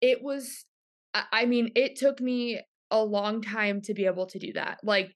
it 0.00 0.22
was 0.22 0.64
I, 1.14 1.24
I 1.32 1.44
mean, 1.46 1.72
it 1.74 1.96
took 1.96 2.20
me 2.20 2.60
a 2.90 3.02
long 3.02 3.42
time 3.42 3.80
to 3.82 3.94
be 3.94 4.06
able 4.06 4.26
to 4.26 4.38
do 4.38 4.52
that. 4.54 4.78
Like 4.82 5.14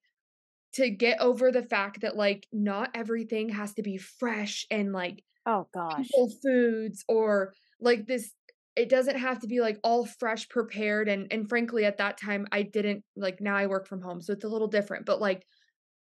to 0.77 0.91
get 0.91 1.21
over 1.21 1.51
the 1.51 1.63
fact 1.63 2.03
that 2.03 2.17
like 2.17 2.47
not 2.53 2.91
everything 2.95 3.49
has 3.49 3.73
to 3.75 3.83
be 3.83 3.97
fresh 3.97 4.67
and 4.71 4.93
like 4.93 5.23
oh 5.47 5.67
gosh 5.73 6.07
foods 6.43 7.05
or 7.09 7.55
like 7.81 8.07
this 8.07 8.33
it 8.77 8.91
doesn't 8.91 9.17
have 9.17 9.41
to 9.41 9.47
be 9.47 9.61
like 9.61 9.79
all 9.83 10.05
fresh 10.05 10.47
prepared 10.51 11.09
and 11.09 11.33
and 11.33 11.49
frankly 11.49 11.87
at 11.87 11.97
that 11.97 12.21
time 12.21 12.47
I 12.53 12.63
didn't 12.63 13.05
like 13.17 13.41
now 13.41 13.57
I 13.57 13.67
work 13.67 13.87
from 13.89 14.03
home 14.03 14.21
so 14.21 14.35
it's 14.35 14.45
a 14.45 14.49
little 14.49 14.69
different 14.69 15.07
but 15.07 15.21
like 15.21 15.47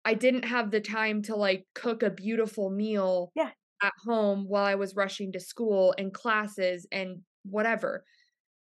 I 0.05 0.15
didn't 0.15 0.45
have 0.45 0.71
the 0.71 0.81
time 0.81 1.23
to 1.23 1.35
like 1.35 1.67
cook 1.75 2.05
a 2.05 2.11
beautiful 2.11 2.71
meal 2.71 3.33
yeah. 3.35 3.51
At 3.83 3.93
home 4.05 4.45
while 4.49 4.65
I 4.65 4.75
was 4.77 4.97
rushing 4.97 5.33
to 5.33 5.41
school 5.41 5.95
and 5.99 6.13
classes 6.13 6.87
and 6.93 7.21
whatever. 7.45 8.05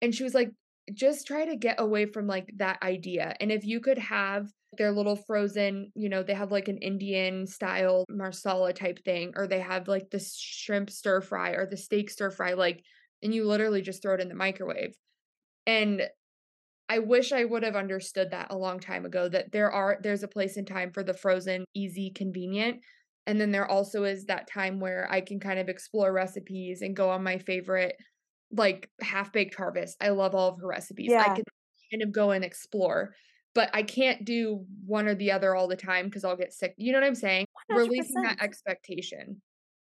And 0.01 0.13
she 0.13 0.23
was 0.23 0.33
like 0.33 0.51
just 0.93 1.27
try 1.27 1.45
to 1.45 1.55
get 1.55 1.79
away 1.79 2.05
from 2.05 2.27
like 2.27 2.49
that 2.57 2.81
idea. 2.81 3.35
And 3.39 3.51
if 3.51 3.65
you 3.65 3.79
could 3.79 3.97
have 3.97 4.47
their 4.77 4.91
little 4.91 5.15
frozen, 5.15 5.91
you 5.95 6.09
know, 6.09 6.23
they 6.23 6.33
have 6.33 6.51
like 6.51 6.67
an 6.67 6.77
Indian 6.77 7.45
style 7.47 8.05
marsala 8.09 8.73
type 8.73 9.03
thing, 9.03 9.33
or 9.35 9.47
they 9.47 9.59
have 9.59 9.87
like 9.87 10.09
the 10.09 10.19
shrimp 10.19 10.89
stir 10.89 11.21
fry 11.21 11.51
or 11.51 11.65
the 11.65 11.77
steak 11.77 12.09
stir 12.09 12.31
fry, 12.31 12.53
like, 12.53 12.83
and 13.21 13.33
you 13.33 13.45
literally 13.45 13.81
just 13.81 14.01
throw 14.01 14.13
it 14.15 14.21
in 14.21 14.29
the 14.29 14.35
microwave. 14.35 14.95
And 15.65 16.03
I 16.89 16.99
wish 16.99 17.33
I 17.33 17.43
would 17.43 17.63
have 17.63 17.75
understood 17.75 18.31
that 18.31 18.47
a 18.49 18.57
long 18.57 18.79
time 18.79 19.05
ago 19.05 19.27
that 19.27 19.51
there 19.51 19.71
are 19.71 19.99
there's 20.01 20.23
a 20.23 20.27
place 20.27 20.55
in 20.55 20.65
time 20.65 20.91
for 20.93 21.03
the 21.03 21.13
frozen, 21.13 21.65
easy, 21.73 22.11
convenient. 22.11 22.81
And 23.27 23.39
then 23.39 23.51
there 23.51 23.69
also 23.69 24.05
is 24.05 24.25
that 24.25 24.49
time 24.49 24.79
where 24.79 25.07
I 25.11 25.21
can 25.21 25.39
kind 25.39 25.59
of 25.59 25.67
explore 25.69 26.11
recipes 26.13 26.81
and 26.81 26.95
go 26.95 27.09
on 27.09 27.23
my 27.23 27.37
favorite 27.37 27.95
like 28.51 28.89
half 29.01 29.33
baked 29.33 29.55
harvest. 29.55 29.97
I 30.01 30.09
love 30.09 30.33
all 30.33 30.49
of 30.49 30.59
her 30.61 30.67
recipes. 30.67 31.11
Yeah. 31.11 31.21
I 31.21 31.35
can 31.35 31.43
kind 31.91 32.01
of 32.01 32.11
go 32.13 32.31
and 32.31 32.45
explore, 32.45 33.13
but 33.53 33.69
I 33.73 33.83
can't 33.83 34.23
do 34.23 34.65
one 34.85 35.07
or 35.07 35.15
the 35.15 35.33
other 35.33 35.53
all 35.53 35.67
the 35.67 35.75
time 35.75 36.05
because 36.05 36.23
I'll 36.23 36.37
get 36.37 36.53
sick. 36.53 36.73
You 36.77 36.93
know 36.93 36.99
what 36.99 37.07
I'm 37.07 37.15
saying? 37.15 37.45
100%. 37.71 37.77
Releasing 37.77 38.21
that 38.21 38.41
expectation. 38.41 39.41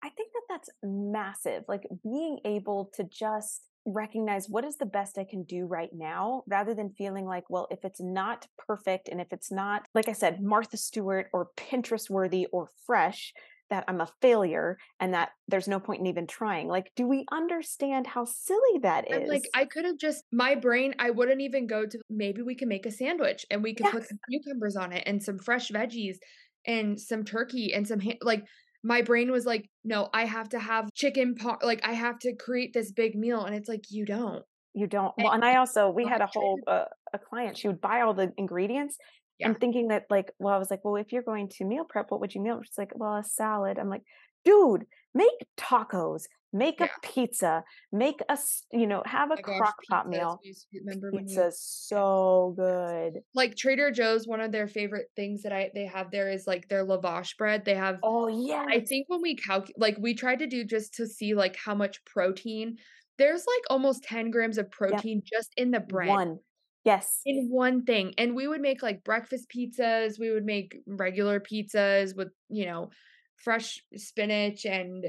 I 0.03 0.09
think 0.09 0.33
that 0.33 0.43
that's 0.49 0.71
massive. 0.83 1.65
Like 1.69 1.87
being 2.03 2.39
able 2.45 2.91
to 2.95 3.05
just 3.05 3.63
recognize 3.87 4.49
what 4.49 4.65
is 4.65 4.77
the 4.77 4.87
best 4.87 5.17
I 5.17 5.25
can 5.25 5.45
do 5.45 5.67
right 5.67 5.91
now 5.93 6.43
rather 6.47 6.75
than 6.75 6.91
feeling 6.91 7.25
like, 7.25 7.45
well, 7.49 7.69
if 7.71 7.85
it's 7.85 8.01
not 8.01 8.47
perfect 8.59 9.09
and 9.09 9.21
if 9.21 9.29
it's 9.33 9.53
not, 9.53 9.87
like 9.95 10.09
I 10.09 10.13
said, 10.13 10.43
Martha 10.43 10.77
Stewart 10.77 11.29
or 11.33 11.51
Pinterest 11.57 12.11
worthy 12.11 12.47
or 12.53 12.71
fresh, 12.85 13.33
that 13.69 13.85
I'm 13.89 14.01
a 14.01 14.09
failure 14.23 14.79
and 15.01 15.15
that 15.15 15.31
there's 15.49 15.67
no 15.67 15.81
point 15.81 16.01
in 16.01 16.07
even 16.07 16.27
trying. 16.27 16.69
Like, 16.69 16.93
do 16.95 17.07
we 17.07 17.25
understand 17.33 18.07
how 18.07 18.25
silly 18.25 18.79
that 18.83 19.11
is? 19.11 19.29
Like, 19.29 19.43
I 19.55 19.65
could 19.65 19.85
have 19.85 19.99
just, 19.99 20.23
my 20.31 20.55
brain, 20.55 20.95
I 20.99 21.11
wouldn't 21.11 21.41
even 21.41 21.67
go 21.67 21.85
to 21.85 21.99
maybe 22.09 22.43
we 22.43 22.55
can 22.55 22.69
make 22.69 22.87
a 22.87 22.93
sandwich 22.93 23.45
and 23.51 23.63
we 23.63 23.75
can 23.75 23.87
yes. 23.87 23.95
put 23.95 24.09
some 24.09 24.19
cucumbers 24.31 24.77
on 24.77 24.93
it 24.93 25.03
and 25.07 25.21
some 25.21 25.39
fresh 25.39 25.71
veggies 25.71 26.17
and 26.65 27.01
some 27.01 27.25
turkey 27.25 27.73
and 27.75 27.87
some, 27.87 28.01
like, 28.23 28.45
my 28.87 29.03
brain 29.03 29.31
was 29.31 29.45
like, 29.45 29.69
no, 29.85 30.09
I 30.15 30.25
have 30.25 30.49
to 30.51 30.59
have 30.59 30.93
chicken 30.95 31.35
pot. 31.35 31.65
Like, 31.65 31.81
I 31.85 31.93
have 31.93 32.19
to 32.21 32.35
create 32.35 32.73
this 32.73 32.93
big 32.93 33.15
meal. 33.15 33.45
And 33.45 33.55
it's 33.55 33.69
like, 33.69 33.85
you 33.91 34.05
don't. 34.05 34.45
You 34.75 34.87
don't. 34.87 35.13
And 35.17 35.25
well, 35.25 35.33
and 35.33 35.45
I 35.45 35.57
also, 35.57 35.91
we 35.91 36.07
had 36.07 36.21
a 36.21 36.27
whole, 36.27 36.61
uh, 36.67 36.85
a 37.13 37.19
client, 37.19 37.59
she 37.59 37.69
would 37.69 37.81
buy 37.81 38.03
all 38.03 38.15
the 38.15 38.33
ingredients 38.37 38.99
yeah. 39.39 39.49
and 39.49 39.61
thinking 39.61 39.89
that 39.89 40.05
like 40.11 40.33
well 40.39 40.55
i 40.55 40.59
was 40.59 40.71
like 40.71 40.85
well 40.85 40.97
if 40.97 41.13
you're 41.13 41.23
going 41.23 41.49
to 41.49 41.65
meal 41.65 41.85
prep 41.89 42.07
what 42.11 42.21
would 42.21 42.35
you 42.35 42.41
meal 42.41 42.61
she's 42.63 42.79
like 42.79 42.93
well 42.95 43.17
a 43.17 43.25
salad 43.25 43.79
i'm 43.79 43.89
like 43.89 44.03
dude 44.45 44.85
make 45.15 45.47
tacos 45.59 46.25
make 46.57 46.81
yeah. 46.81 46.87
a 46.87 47.07
pizza 47.07 47.65
make 47.93 48.21
a 48.29 48.39
you 48.73 48.87
know 48.87 49.03
have 49.05 49.31
a 49.31 49.35
oh 49.35 49.43
crock 49.43 49.77
pot 49.89 50.09
meal 50.09 50.41
remember 50.75 51.11
pizza's 51.13 51.61
so 51.61 52.55
good 52.57 53.21
like 53.35 53.57
trader 53.57 53.91
joe's 53.91 54.27
one 54.27 54.41
of 54.41 54.53
their 54.53 54.69
favorite 54.69 55.07
things 55.17 55.43
that 55.43 55.53
i 55.53 55.71
they 55.75 55.87
have 55.87 56.11
there 56.11 56.31
is 56.31 56.47
like 56.47 56.69
their 56.69 56.87
lavash 56.87 57.37
bread 57.37 57.65
they 57.65 57.75
have 57.75 57.99
oh 58.03 58.29
yeah 58.29 58.65
i 58.69 58.81
think 58.81 59.07
when 59.09 59.21
we 59.23 59.37
calculate 59.37 59.79
like 59.79 59.97
we 60.01 60.15
tried 60.15 60.39
to 60.39 60.47
do 60.47 60.65
just 60.65 60.95
to 60.95 61.07
see 61.07 61.35
like 61.35 61.57
how 61.57 61.75
much 61.75 62.05
protein 62.05 62.77
there's 63.19 63.45
like 63.47 63.65
almost 63.71 64.03
10 64.05 64.31
grams 64.31 64.59
of 64.59 64.71
protein 64.71 65.23
yep. 65.25 65.25
just 65.25 65.53
in 65.57 65.71
the 65.71 65.81
bread 65.81 66.09
one 66.09 66.39
Yes. 66.87 67.21
In 67.27 67.49
one 67.51 67.83
thing. 67.83 68.15
And 68.17 68.37
we 68.37 68.47
would 68.47 68.61
make 68.61 68.81
like 68.81 69.03
breakfast 69.03 69.51
pizzas, 69.51 70.21
we 70.21 70.31
would 70.31 70.45
make 70.45 70.77
regular 70.87 71.41
pizzas 71.41 72.17
with, 72.17 72.29
you 72.49 72.65
know, 72.65 72.91
fresh 73.37 73.83
spinach 73.95 74.65
and 74.65 75.05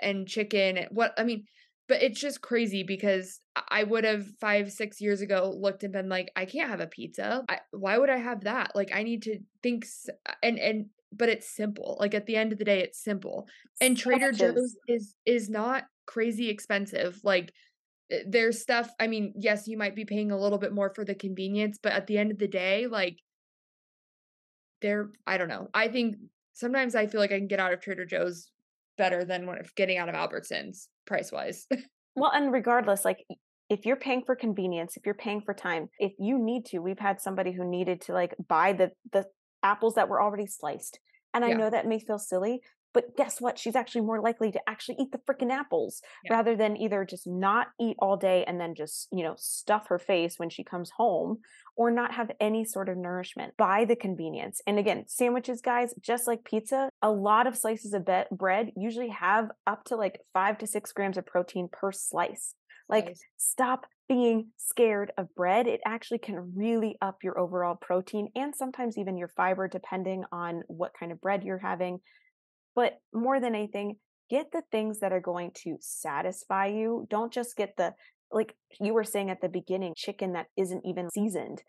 and 0.00 0.26
chicken. 0.26 0.86
What 0.90 1.14
I 1.18 1.24
mean, 1.24 1.44
but 1.88 2.02
it's 2.02 2.20
just 2.20 2.40
crazy 2.40 2.82
because 2.82 3.40
I 3.68 3.84
would 3.84 4.04
have 4.04 4.26
5 4.40 4.70
6 4.72 5.00
years 5.00 5.20
ago 5.20 5.54
looked 5.56 5.82
and 5.82 5.92
been 5.92 6.08
like, 6.08 6.30
I 6.36 6.44
can't 6.44 6.70
have 6.70 6.80
a 6.80 6.86
pizza. 6.86 7.44
I, 7.48 7.60
why 7.72 7.98
would 7.98 8.10
I 8.10 8.18
have 8.18 8.44
that? 8.44 8.72
Like 8.74 8.90
I 8.94 9.02
need 9.02 9.22
to 9.22 9.38
think 9.62 9.86
and 10.42 10.58
and 10.58 10.86
but 11.12 11.28
it's 11.28 11.54
simple. 11.54 11.96
Like 12.00 12.14
at 12.14 12.26
the 12.26 12.36
end 12.36 12.52
of 12.52 12.58
the 12.58 12.64
day 12.64 12.80
it's 12.80 13.02
simple. 13.02 13.46
And 13.80 13.96
Trader 13.96 14.32
Joe's 14.32 14.76
is 14.88 15.14
is 15.26 15.50
not 15.50 15.84
crazy 16.06 16.48
expensive. 16.48 17.20
Like 17.22 17.52
Eh, 18.12 18.22
there's 18.26 18.60
stuff 18.60 18.90
i 19.00 19.06
mean 19.06 19.32
yes 19.36 19.66
you 19.66 19.76
might 19.76 19.96
be 19.96 20.04
paying 20.04 20.30
a 20.30 20.38
little 20.38 20.58
bit 20.58 20.72
more 20.72 20.92
for 20.94 21.04
the 21.04 21.14
convenience 21.14 21.78
but 21.82 21.92
at 21.92 22.06
the 22.06 22.18
end 22.18 22.30
of 22.30 22.38
the 22.38 22.48
day 22.48 22.86
like 22.86 23.16
they're 24.80 25.10
i 25.26 25.38
don't 25.38 25.48
know 25.48 25.68
i 25.72 25.88
think 25.88 26.16
sometimes 26.52 26.94
i 26.94 27.06
feel 27.06 27.20
like 27.20 27.32
i 27.32 27.38
can 27.38 27.48
get 27.48 27.60
out 27.60 27.72
of 27.72 27.80
trader 27.80 28.04
joe's 28.04 28.50
better 28.98 29.24
than 29.24 29.46
when 29.46 29.58
getting 29.76 29.98
out 29.98 30.08
of 30.08 30.14
albertsons 30.14 30.88
price 31.06 31.32
wise 31.32 31.66
well 32.16 32.30
and 32.32 32.52
regardless 32.52 33.04
like 33.04 33.24
if 33.68 33.86
you're 33.86 33.96
paying 33.96 34.22
for 34.24 34.36
convenience 34.36 34.96
if 34.96 35.06
you're 35.06 35.14
paying 35.14 35.40
for 35.40 35.54
time 35.54 35.88
if 35.98 36.12
you 36.18 36.38
need 36.38 36.64
to 36.66 36.78
we've 36.78 36.98
had 36.98 37.20
somebody 37.20 37.52
who 37.52 37.68
needed 37.68 38.00
to 38.00 38.12
like 38.12 38.34
buy 38.48 38.72
the 38.72 38.90
the 39.12 39.24
apples 39.62 39.94
that 39.94 40.08
were 40.08 40.20
already 40.20 40.46
sliced 40.46 41.00
and 41.32 41.44
i 41.44 41.48
yeah. 41.48 41.56
know 41.56 41.70
that 41.70 41.86
may 41.86 41.98
feel 41.98 42.18
silly 42.18 42.60
but 42.94 43.16
guess 43.16 43.40
what? 43.40 43.58
She's 43.58 43.76
actually 43.76 44.02
more 44.02 44.20
likely 44.20 44.52
to 44.52 44.60
actually 44.68 44.96
eat 45.00 45.12
the 45.12 45.18
freaking 45.18 45.50
apples 45.50 46.02
yeah. 46.24 46.34
rather 46.34 46.56
than 46.56 46.76
either 46.76 47.04
just 47.04 47.26
not 47.26 47.68
eat 47.80 47.96
all 47.98 48.16
day 48.16 48.44
and 48.46 48.60
then 48.60 48.74
just, 48.74 49.08
you 49.10 49.22
know, 49.22 49.34
stuff 49.38 49.88
her 49.88 49.98
face 49.98 50.38
when 50.38 50.50
she 50.50 50.64
comes 50.64 50.90
home 50.96 51.38
or 51.76 51.90
not 51.90 52.12
have 52.14 52.30
any 52.40 52.64
sort 52.64 52.88
of 52.88 52.96
nourishment. 52.96 53.56
Buy 53.56 53.84
the 53.84 53.96
convenience. 53.96 54.60
And 54.66 54.78
again, 54.78 55.04
sandwiches, 55.08 55.60
guys, 55.60 55.94
just 56.00 56.26
like 56.26 56.44
pizza, 56.44 56.90
a 57.00 57.10
lot 57.10 57.46
of 57.46 57.56
slices 57.56 57.94
of 57.94 58.04
be- 58.04 58.24
bread 58.30 58.72
usually 58.76 59.08
have 59.08 59.50
up 59.66 59.84
to 59.84 59.96
like 59.96 60.20
five 60.34 60.58
to 60.58 60.66
six 60.66 60.92
grams 60.92 61.16
of 61.16 61.26
protein 61.26 61.68
per 61.72 61.92
slice. 61.92 62.54
Like, 62.88 63.06
nice. 63.06 63.22
stop 63.38 63.86
being 64.08 64.48
scared 64.58 65.12
of 65.16 65.34
bread. 65.34 65.66
It 65.66 65.80
actually 65.86 66.18
can 66.18 66.52
really 66.54 66.98
up 67.00 67.18
your 67.22 67.38
overall 67.38 67.74
protein 67.74 68.28
and 68.34 68.54
sometimes 68.54 68.98
even 68.98 69.16
your 69.16 69.28
fiber, 69.28 69.68
depending 69.68 70.24
on 70.30 70.62
what 70.66 70.92
kind 70.98 71.12
of 71.12 71.20
bread 71.20 71.44
you're 71.44 71.58
having. 71.58 72.00
But 72.74 72.98
more 73.12 73.40
than 73.40 73.54
anything, 73.54 73.96
get 74.30 74.52
the 74.52 74.62
things 74.72 75.00
that 75.00 75.12
are 75.12 75.20
going 75.20 75.50
to 75.64 75.76
satisfy 75.80 76.66
you. 76.66 77.06
Don't 77.10 77.32
just 77.32 77.56
get 77.56 77.76
the, 77.76 77.94
like 78.30 78.54
you 78.80 78.94
were 78.94 79.04
saying 79.04 79.30
at 79.30 79.40
the 79.40 79.48
beginning, 79.48 79.94
chicken 79.96 80.32
that 80.32 80.46
isn't 80.56 80.86
even 80.86 81.10
seasoned. 81.10 81.62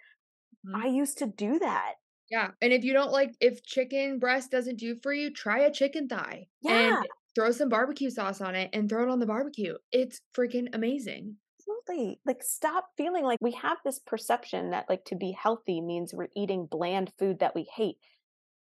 Mm-hmm. 0.65 0.81
I 0.81 0.87
used 0.87 1.17
to 1.17 1.25
do 1.25 1.59
that. 1.59 1.93
Yeah. 2.31 2.51
And 2.61 2.71
if 2.71 2.83
you 2.85 2.93
don't 2.93 3.11
like, 3.11 3.31
if 3.41 3.63
chicken 3.63 4.17
breast 4.17 4.49
doesn't 4.49 4.79
do 4.79 4.95
for 5.03 5.13
you, 5.13 5.31
try 5.31 5.59
a 5.59 5.71
chicken 5.71 6.07
thigh. 6.07 6.47
Yeah. 6.61 6.97
And 6.97 7.07
throw 7.35 7.51
some 7.51 7.67
barbecue 7.67 8.09
sauce 8.09 8.41
on 8.41 8.55
it 8.55 8.69
and 8.73 8.87
throw 8.87 9.03
it 9.03 9.09
on 9.09 9.19
the 9.19 9.25
barbecue. 9.25 9.73
It's 9.91 10.19
freaking 10.37 10.67
amazing. 10.73 11.35
Absolutely. 11.59 12.19
Like, 12.25 12.43
stop 12.43 12.85
feeling 12.95 13.23
like 13.23 13.39
we 13.41 13.51
have 13.53 13.77
this 13.83 13.99
perception 13.99 14.71
that, 14.71 14.85
like, 14.87 15.03
to 15.05 15.15
be 15.15 15.31
healthy 15.31 15.81
means 15.81 16.13
we're 16.13 16.27
eating 16.35 16.67
bland 16.69 17.11
food 17.17 17.39
that 17.39 17.55
we 17.55 17.67
hate 17.75 17.95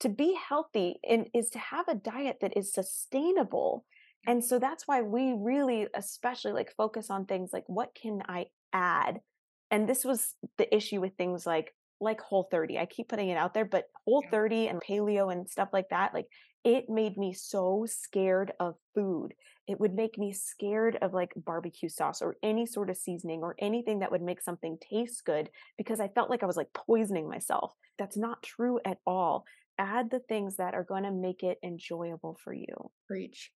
to 0.03 0.09
be 0.09 0.37
healthy 0.49 0.97
and 1.09 1.29
is 1.33 1.51
to 1.51 1.59
have 1.59 1.87
a 1.89 1.95
diet 1.95 2.39
that 2.41 2.57
is 2.57 2.73
sustainable. 2.73 3.85
And 4.27 4.45
so 4.45 4.59
that's 4.59 4.87
why 4.87 5.03
we 5.03 5.35
really 5.37 5.87
especially 5.95 6.53
like 6.53 6.75
focus 6.77 7.09
on 7.09 7.25
things 7.25 7.51
like 7.53 7.65
what 7.67 7.95
can 7.95 8.23
i 8.29 8.47
add? 8.73 9.21
And 9.71 9.89
this 9.89 10.05
was 10.05 10.35
the 10.59 10.75
issue 10.75 11.01
with 11.01 11.15
things 11.17 11.47
like 11.47 11.75
like 12.01 12.21
whole 12.21 12.49
30 12.51 12.79
i 12.79 12.85
keep 12.85 13.09
putting 13.09 13.29
it 13.29 13.37
out 13.37 13.55
there 13.55 13.65
but 13.65 13.85
whole 14.05 14.25
30 14.29 14.67
and 14.67 14.83
paleo 14.83 15.33
and 15.33 15.49
stuff 15.49 15.69
like 15.73 15.89
that 15.91 16.13
like 16.13 16.27
it 16.65 16.89
made 16.89 17.17
me 17.17 17.33
so 17.33 17.87
scared 17.89 18.53
of 18.61 18.77
food. 18.95 19.35
It 19.67 19.81
would 19.81 19.95
make 19.95 20.17
me 20.17 20.33
scared 20.33 20.97
of 21.03 21.13
like 21.13 21.33
barbecue 21.37 21.89
sauce 21.89 22.23
or 22.23 22.37
any 22.43 22.67
sort 22.67 22.91
of 22.91 22.97
seasoning 22.97 23.41
or 23.43 23.57
anything 23.59 23.99
that 24.01 24.13
would 24.13 24.23
make 24.23 24.41
something 24.41 24.79
taste 24.81 25.25
good 25.25 25.51
because 25.77 26.01
i 26.01 26.09
felt 26.09 26.31
like 26.31 26.43
i 26.43 26.47
was 26.47 26.57
like 26.57 26.73
poisoning 26.73 27.29
myself. 27.29 27.73
That's 27.99 28.17
not 28.17 28.43
true 28.43 28.81
at 28.85 28.99
all 29.07 29.45
add 29.83 30.11
the 30.11 30.21
things 30.21 30.57
that 30.57 30.75
are 30.75 30.85
going 30.85 31.03
to 31.03 31.11
make 31.11 31.43
it 31.43 31.59
enjoyable 31.65 32.39
for 32.43 32.53
you. 32.53 32.91
Preach. 33.09 33.51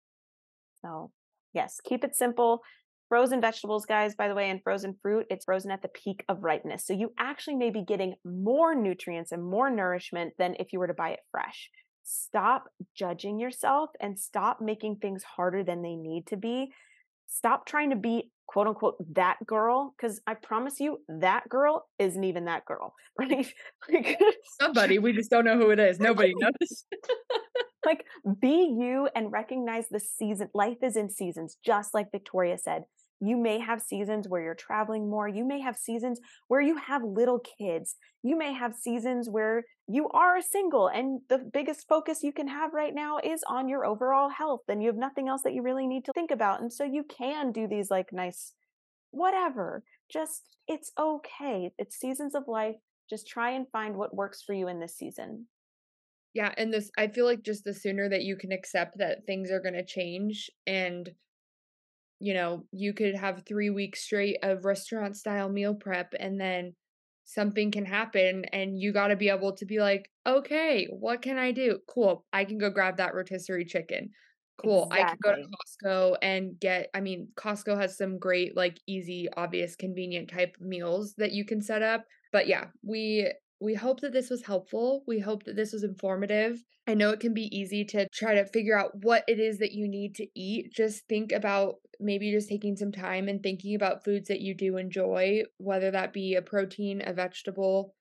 So, 0.82 1.12
yes, 1.54 1.80
keep 1.84 2.02
it 2.04 2.16
simple. 2.16 2.62
Frozen 3.08 3.40
vegetables, 3.40 3.86
guys, 3.86 4.16
by 4.16 4.26
the 4.26 4.34
way, 4.34 4.50
and 4.50 4.60
frozen 4.64 4.96
fruit, 5.00 5.26
it's 5.30 5.44
frozen 5.44 5.70
at 5.70 5.80
the 5.80 5.88
peak 5.88 6.24
of 6.28 6.42
ripeness. 6.42 6.84
So 6.84 6.92
you 6.92 7.12
actually 7.18 7.54
may 7.54 7.70
be 7.70 7.84
getting 7.84 8.14
more 8.24 8.74
nutrients 8.74 9.30
and 9.30 9.44
more 9.44 9.70
nourishment 9.70 10.32
than 10.38 10.56
if 10.58 10.72
you 10.72 10.80
were 10.80 10.88
to 10.88 10.94
buy 10.94 11.10
it 11.10 11.20
fresh. 11.30 11.70
Stop 12.02 12.64
judging 12.96 13.38
yourself 13.38 13.90
and 14.00 14.18
stop 14.18 14.60
making 14.60 14.96
things 14.96 15.22
harder 15.22 15.62
than 15.62 15.82
they 15.82 15.94
need 15.94 16.26
to 16.26 16.36
be. 16.36 16.72
Stop 17.26 17.66
trying 17.66 17.90
to 17.90 17.96
be 17.96 18.30
quote 18.46 18.66
unquote 18.66 18.96
that 19.14 19.36
girl 19.44 19.94
because 19.96 20.20
i 20.26 20.34
promise 20.34 20.78
you 20.78 20.98
that 21.08 21.48
girl 21.48 21.86
isn't 21.98 22.24
even 22.24 22.44
that 22.46 22.64
girl. 22.64 22.94
Right 23.18 23.52
like 23.90 24.18
somebody 24.60 24.98
we 24.98 25.12
just 25.12 25.30
don't 25.30 25.46
know 25.46 25.56
who 25.56 25.70
it 25.70 25.78
is. 25.78 25.98
Nobody 25.98 26.34
knows. 26.38 26.84
Like 27.84 28.04
be 28.40 28.74
you 28.78 29.08
and 29.14 29.32
recognize 29.32 29.88
the 29.88 30.00
season 30.00 30.48
life 30.54 30.78
is 30.82 30.96
in 30.96 31.08
seasons 31.08 31.56
just 31.64 31.94
like 31.94 32.10
victoria 32.12 32.58
said 32.58 32.82
you 33.20 33.36
may 33.36 33.58
have 33.58 33.80
seasons 33.80 34.28
where 34.28 34.42
you're 34.42 34.54
traveling 34.54 35.08
more. 35.08 35.26
You 35.26 35.44
may 35.44 35.60
have 35.60 35.76
seasons 35.76 36.20
where 36.48 36.60
you 36.60 36.76
have 36.76 37.02
little 37.02 37.40
kids. 37.58 37.96
You 38.22 38.36
may 38.36 38.52
have 38.52 38.74
seasons 38.74 39.28
where 39.30 39.64
you 39.88 40.08
are 40.10 40.42
single 40.42 40.88
and 40.88 41.20
the 41.28 41.38
biggest 41.38 41.88
focus 41.88 42.22
you 42.22 42.32
can 42.32 42.48
have 42.48 42.74
right 42.74 42.94
now 42.94 43.18
is 43.22 43.42
on 43.48 43.68
your 43.68 43.86
overall 43.86 44.28
health 44.28 44.62
and 44.68 44.82
you 44.82 44.88
have 44.88 44.98
nothing 44.98 45.28
else 45.28 45.42
that 45.42 45.54
you 45.54 45.62
really 45.62 45.86
need 45.86 46.04
to 46.04 46.12
think 46.12 46.30
about. 46.30 46.60
And 46.60 46.72
so 46.72 46.84
you 46.84 47.04
can 47.04 47.52
do 47.52 47.66
these 47.66 47.90
like 47.90 48.12
nice, 48.12 48.52
whatever. 49.12 49.82
Just, 50.12 50.56
it's 50.68 50.92
okay. 50.98 51.70
It's 51.78 51.96
seasons 51.96 52.34
of 52.34 52.48
life. 52.48 52.76
Just 53.08 53.26
try 53.26 53.52
and 53.52 53.66
find 53.70 53.96
what 53.96 54.14
works 54.14 54.42
for 54.42 54.52
you 54.52 54.68
in 54.68 54.80
this 54.80 54.96
season. 54.96 55.46
Yeah. 56.34 56.52
And 56.58 56.70
this, 56.70 56.90
I 56.98 57.08
feel 57.08 57.24
like 57.24 57.42
just 57.42 57.64
the 57.64 57.72
sooner 57.72 58.10
that 58.10 58.24
you 58.24 58.36
can 58.36 58.52
accept 58.52 58.98
that 58.98 59.24
things 59.24 59.50
are 59.50 59.60
going 59.60 59.74
to 59.74 59.84
change 59.84 60.50
and 60.66 61.08
you 62.18 62.34
know, 62.34 62.66
you 62.72 62.92
could 62.92 63.14
have 63.14 63.44
three 63.46 63.70
weeks 63.70 64.02
straight 64.02 64.38
of 64.42 64.64
restaurant 64.64 65.16
style 65.16 65.48
meal 65.48 65.74
prep 65.74 66.14
and 66.18 66.40
then 66.40 66.74
something 67.24 67.70
can 67.70 67.84
happen 67.84 68.44
and 68.46 68.78
you 68.80 68.92
got 68.92 69.08
to 69.08 69.16
be 69.16 69.28
able 69.28 69.52
to 69.52 69.66
be 69.66 69.80
like, 69.80 70.10
okay, 70.26 70.86
what 70.86 71.22
can 71.22 71.38
I 71.38 71.52
do? 71.52 71.80
Cool. 71.88 72.24
I 72.32 72.44
can 72.44 72.58
go 72.58 72.70
grab 72.70 72.96
that 72.98 73.14
rotisserie 73.14 73.64
chicken. 73.64 74.10
Cool. 74.58 74.88
Exactly. 74.90 74.90
I 74.90 75.04
can 75.04 75.18
go 75.22 75.34
to 75.34 75.42
Costco 75.42 76.16
and 76.22 76.58
get, 76.58 76.88
I 76.94 77.00
mean, 77.00 77.28
Costco 77.36 77.78
has 77.78 77.96
some 77.98 78.18
great, 78.18 78.56
like, 78.56 78.78
easy, 78.86 79.28
obvious, 79.36 79.76
convenient 79.76 80.30
type 80.30 80.56
meals 80.60 81.14
that 81.18 81.32
you 81.32 81.44
can 81.44 81.60
set 81.60 81.82
up. 81.82 82.06
But 82.32 82.46
yeah, 82.46 82.68
we 82.82 83.30
we 83.60 83.74
hope 83.74 84.00
that 84.00 84.12
this 84.12 84.28
was 84.28 84.44
helpful. 84.44 85.02
We 85.06 85.18
hope 85.18 85.44
that 85.44 85.56
this 85.56 85.72
was 85.72 85.82
informative. 85.82 86.62
I 86.86 86.94
know 86.94 87.10
it 87.10 87.20
can 87.20 87.32
be 87.32 87.48
easy 87.56 87.84
to 87.86 88.06
try 88.12 88.34
to 88.34 88.44
figure 88.44 88.78
out 88.78 88.90
what 89.02 89.24
it 89.26 89.40
is 89.40 89.58
that 89.58 89.72
you 89.72 89.88
need 89.88 90.14
to 90.16 90.26
eat. 90.34 90.72
Just 90.72 91.08
think 91.08 91.32
about 91.32 91.76
maybe 91.98 92.30
just 92.30 92.48
taking 92.48 92.76
some 92.76 92.92
time 92.92 93.28
and 93.28 93.42
thinking 93.42 93.74
about 93.74 94.04
foods 94.04 94.28
that 94.28 94.40
you 94.40 94.54
do 94.54 94.76
enjoy, 94.76 95.42
whether 95.56 95.90
that 95.90 96.12
be 96.12 96.34
a 96.34 96.42
protein, 96.42 97.02
a 97.04 97.14
vegetable, 97.14 97.94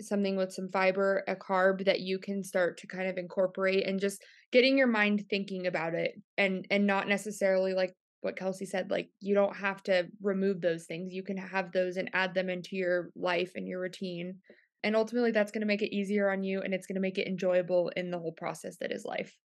something 0.00 0.36
with 0.36 0.52
some 0.52 0.68
fiber, 0.68 1.24
a 1.26 1.34
carb 1.34 1.86
that 1.86 2.00
you 2.00 2.18
can 2.18 2.44
start 2.44 2.78
to 2.78 2.86
kind 2.86 3.08
of 3.08 3.16
incorporate 3.16 3.86
and 3.86 4.00
just 4.00 4.22
getting 4.52 4.76
your 4.76 4.86
mind 4.86 5.24
thinking 5.30 5.66
about 5.66 5.94
it 5.94 6.12
and 6.36 6.66
and 6.70 6.86
not 6.86 7.08
necessarily 7.08 7.72
like 7.72 7.94
what 8.20 8.36
Kelsey 8.36 8.66
said 8.66 8.90
like 8.90 9.08
you 9.20 9.34
don't 9.34 9.56
have 9.56 9.82
to 9.84 10.06
remove 10.22 10.60
those 10.60 10.84
things. 10.84 11.12
You 11.12 11.22
can 11.22 11.36
have 11.38 11.72
those 11.72 11.96
and 11.96 12.10
add 12.12 12.34
them 12.34 12.50
into 12.50 12.76
your 12.76 13.10
life 13.16 13.52
and 13.54 13.66
your 13.66 13.80
routine 13.80 14.34
and 14.82 14.94
ultimately, 14.94 15.30
that's 15.30 15.52
going 15.52 15.62
to 15.62 15.66
make 15.66 15.82
it 15.82 15.94
easier 15.94 16.30
on 16.30 16.44
you 16.44 16.62
and 16.62 16.72
it's 16.72 16.86
going 16.86 16.94
to 16.94 17.00
make 17.00 17.18
it 17.18 17.26
enjoyable 17.26 17.90
in 17.96 18.10
the 18.10 18.18
whole 18.18 18.32
process 18.32 18.76
that 18.80 18.92
is 18.92 19.04
life. 19.04 19.36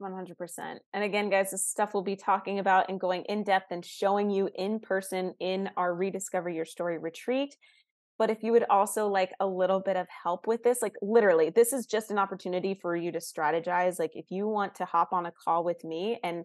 100%. 0.00 0.78
And 0.94 1.04
again, 1.04 1.28
guys, 1.28 1.50
this 1.50 1.66
stuff 1.66 1.92
we'll 1.92 2.02
be 2.02 2.16
talking 2.16 2.58
about 2.58 2.88
and 2.88 2.98
going 2.98 3.24
in 3.28 3.44
depth 3.44 3.66
and 3.70 3.84
showing 3.84 4.30
you 4.30 4.48
in 4.54 4.80
person 4.80 5.34
in 5.40 5.68
our 5.76 5.94
Rediscover 5.94 6.48
Your 6.48 6.64
Story 6.64 6.98
retreat. 6.98 7.54
But 8.18 8.30
if 8.30 8.42
you 8.42 8.52
would 8.52 8.64
also 8.68 9.08
like 9.08 9.32
a 9.40 9.46
little 9.46 9.80
bit 9.80 9.96
of 9.96 10.06
help 10.22 10.46
with 10.46 10.62
this, 10.62 10.82
like 10.82 10.94
literally, 11.00 11.50
this 11.50 11.72
is 11.72 11.86
just 11.86 12.10
an 12.10 12.18
opportunity 12.18 12.78
for 12.80 12.94
you 12.94 13.12
to 13.12 13.18
strategize. 13.18 13.98
Like, 13.98 14.12
if 14.14 14.26
you 14.30 14.46
want 14.46 14.74
to 14.76 14.84
hop 14.84 15.12
on 15.12 15.26
a 15.26 15.32
call 15.32 15.64
with 15.64 15.82
me 15.84 16.18
and 16.22 16.44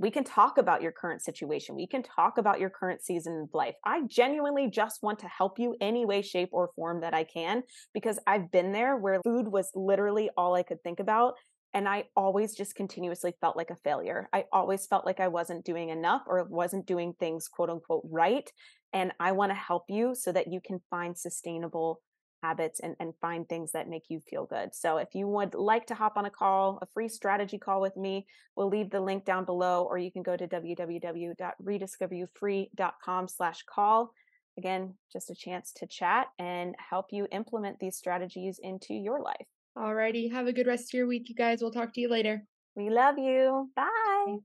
we 0.00 0.10
can 0.10 0.24
talk 0.24 0.56
about 0.56 0.80
your 0.80 0.92
current 0.92 1.22
situation. 1.22 1.76
We 1.76 1.86
can 1.86 2.02
talk 2.02 2.38
about 2.38 2.58
your 2.58 2.70
current 2.70 3.02
season 3.04 3.42
of 3.42 3.50
life. 3.52 3.74
I 3.84 4.00
genuinely 4.08 4.70
just 4.70 5.02
want 5.02 5.18
to 5.18 5.28
help 5.28 5.58
you 5.58 5.76
any 5.78 6.06
way, 6.06 6.22
shape, 6.22 6.48
or 6.52 6.70
form 6.74 7.02
that 7.02 7.12
I 7.12 7.24
can 7.24 7.62
because 7.92 8.18
I've 8.26 8.50
been 8.50 8.72
there 8.72 8.96
where 8.96 9.20
food 9.22 9.48
was 9.48 9.70
literally 9.74 10.30
all 10.38 10.54
I 10.54 10.62
could 10.62 10.82
think 10.82 11.00
about. 11.00 11.34
And 11.74 11.86
I 11.86 12.04
always 12.16 12.56
just 12.56 12.74
continuously 12.74 13.34
felt 13.42 13.58
like 13.58 13.68
a 13.68 13.76
failure. 13.84 14.28
I 14.32 14.46
always 14.52 14.86
felt 14.86 15.04
like 15.04 15.20
I 15.20 15.28
wasn't 15.28 15.66
doing 15.66 15.90
enough 15.90 16.22
or 16.26 16.44
wasn't 16.44 16.86
doing 16.86 17.12
things 17.20 17.46
quote 17.46 17.68
unquote 17.68 18.02
right. 18.10 18.50
And 18.94 19.12
I 19.20 19.32
want 19.32 19.50
to 19.50 19.54
help 19.54 19.84
you 19.88 20.14
so 20.14 20.32
that 20.32 20.50
you 20.50 20.60
can 20.64 20.80
find 20.88 21.16
sustainable 21.16 22.00
habits 22.42 22.80
and, 22.80 22.96
and 23.00 23.14
find 23.20 23.48
things 23.48 23.72
that 23.72 23.88
make 23.88 24.04
you 24.08 24.20
feel 24.28 24.44
good. 24.46 24.74
So 24.74 24.98
if 24.98 25.14
you 25.14 25.26
would 25.28 25.54
like 25.54 25.86
to 25.86 25.94
hop 25.94 26.16
on 26.16 26.26
a 26.26 26.30
call, 26.30 26.78
a 26.82 26.86
free 26.86 27.08
strategy 27.08 27.58
call 27.58 27.80
with 27.80 27.96
me, 27.96 28.26
we'll 28.56 28.68
leave 28.68 28.90
the 28.90 29.00
link 29.00 29.24
down 29.24 29.44
below, 29.44 29.86
or 29.88 29.98
you 29.98 30.10
can 30.10 30.22
go 30.22 30.36
to 30.36 30.48
www.rediscoveryoufree.com 30.48 33.28
slash 33.28 33.62
call. 33.62 34.12
Again, 34.58 34.94
just 35.12 35.30
a 35.30 35.34
chance 35.34 35.72
to 35.76 35.86
chat 35.86 36.26
and 36.38 36.74
help 36.78 37.06
you 37.12 37.26
implement 37.32 37.78
these 37.78 37.96
strategies 37.96 38.58
into 38.62 38.94
your 38.94 39.22
life. 39.22 39.46
Alrighty. 39.78 40.32
Have 40.32 40.46
a 40.46 40.52
good 40.52 40.66
rest 40.66 40.92
of 40.92 40.98
your 40.98 41.06
week, 41.06 41.28
you 41.28 41.34
guys. 41.34 41.62
We'll 41.62 41.70
talk 41.70 41.94
to 41.94 42.00
you 42.00 42.10
later. 42.10 42.42
We 42.74 42.90
love 42.90 43.18
you. 43.18 43.70
Bye. 43.76 44.40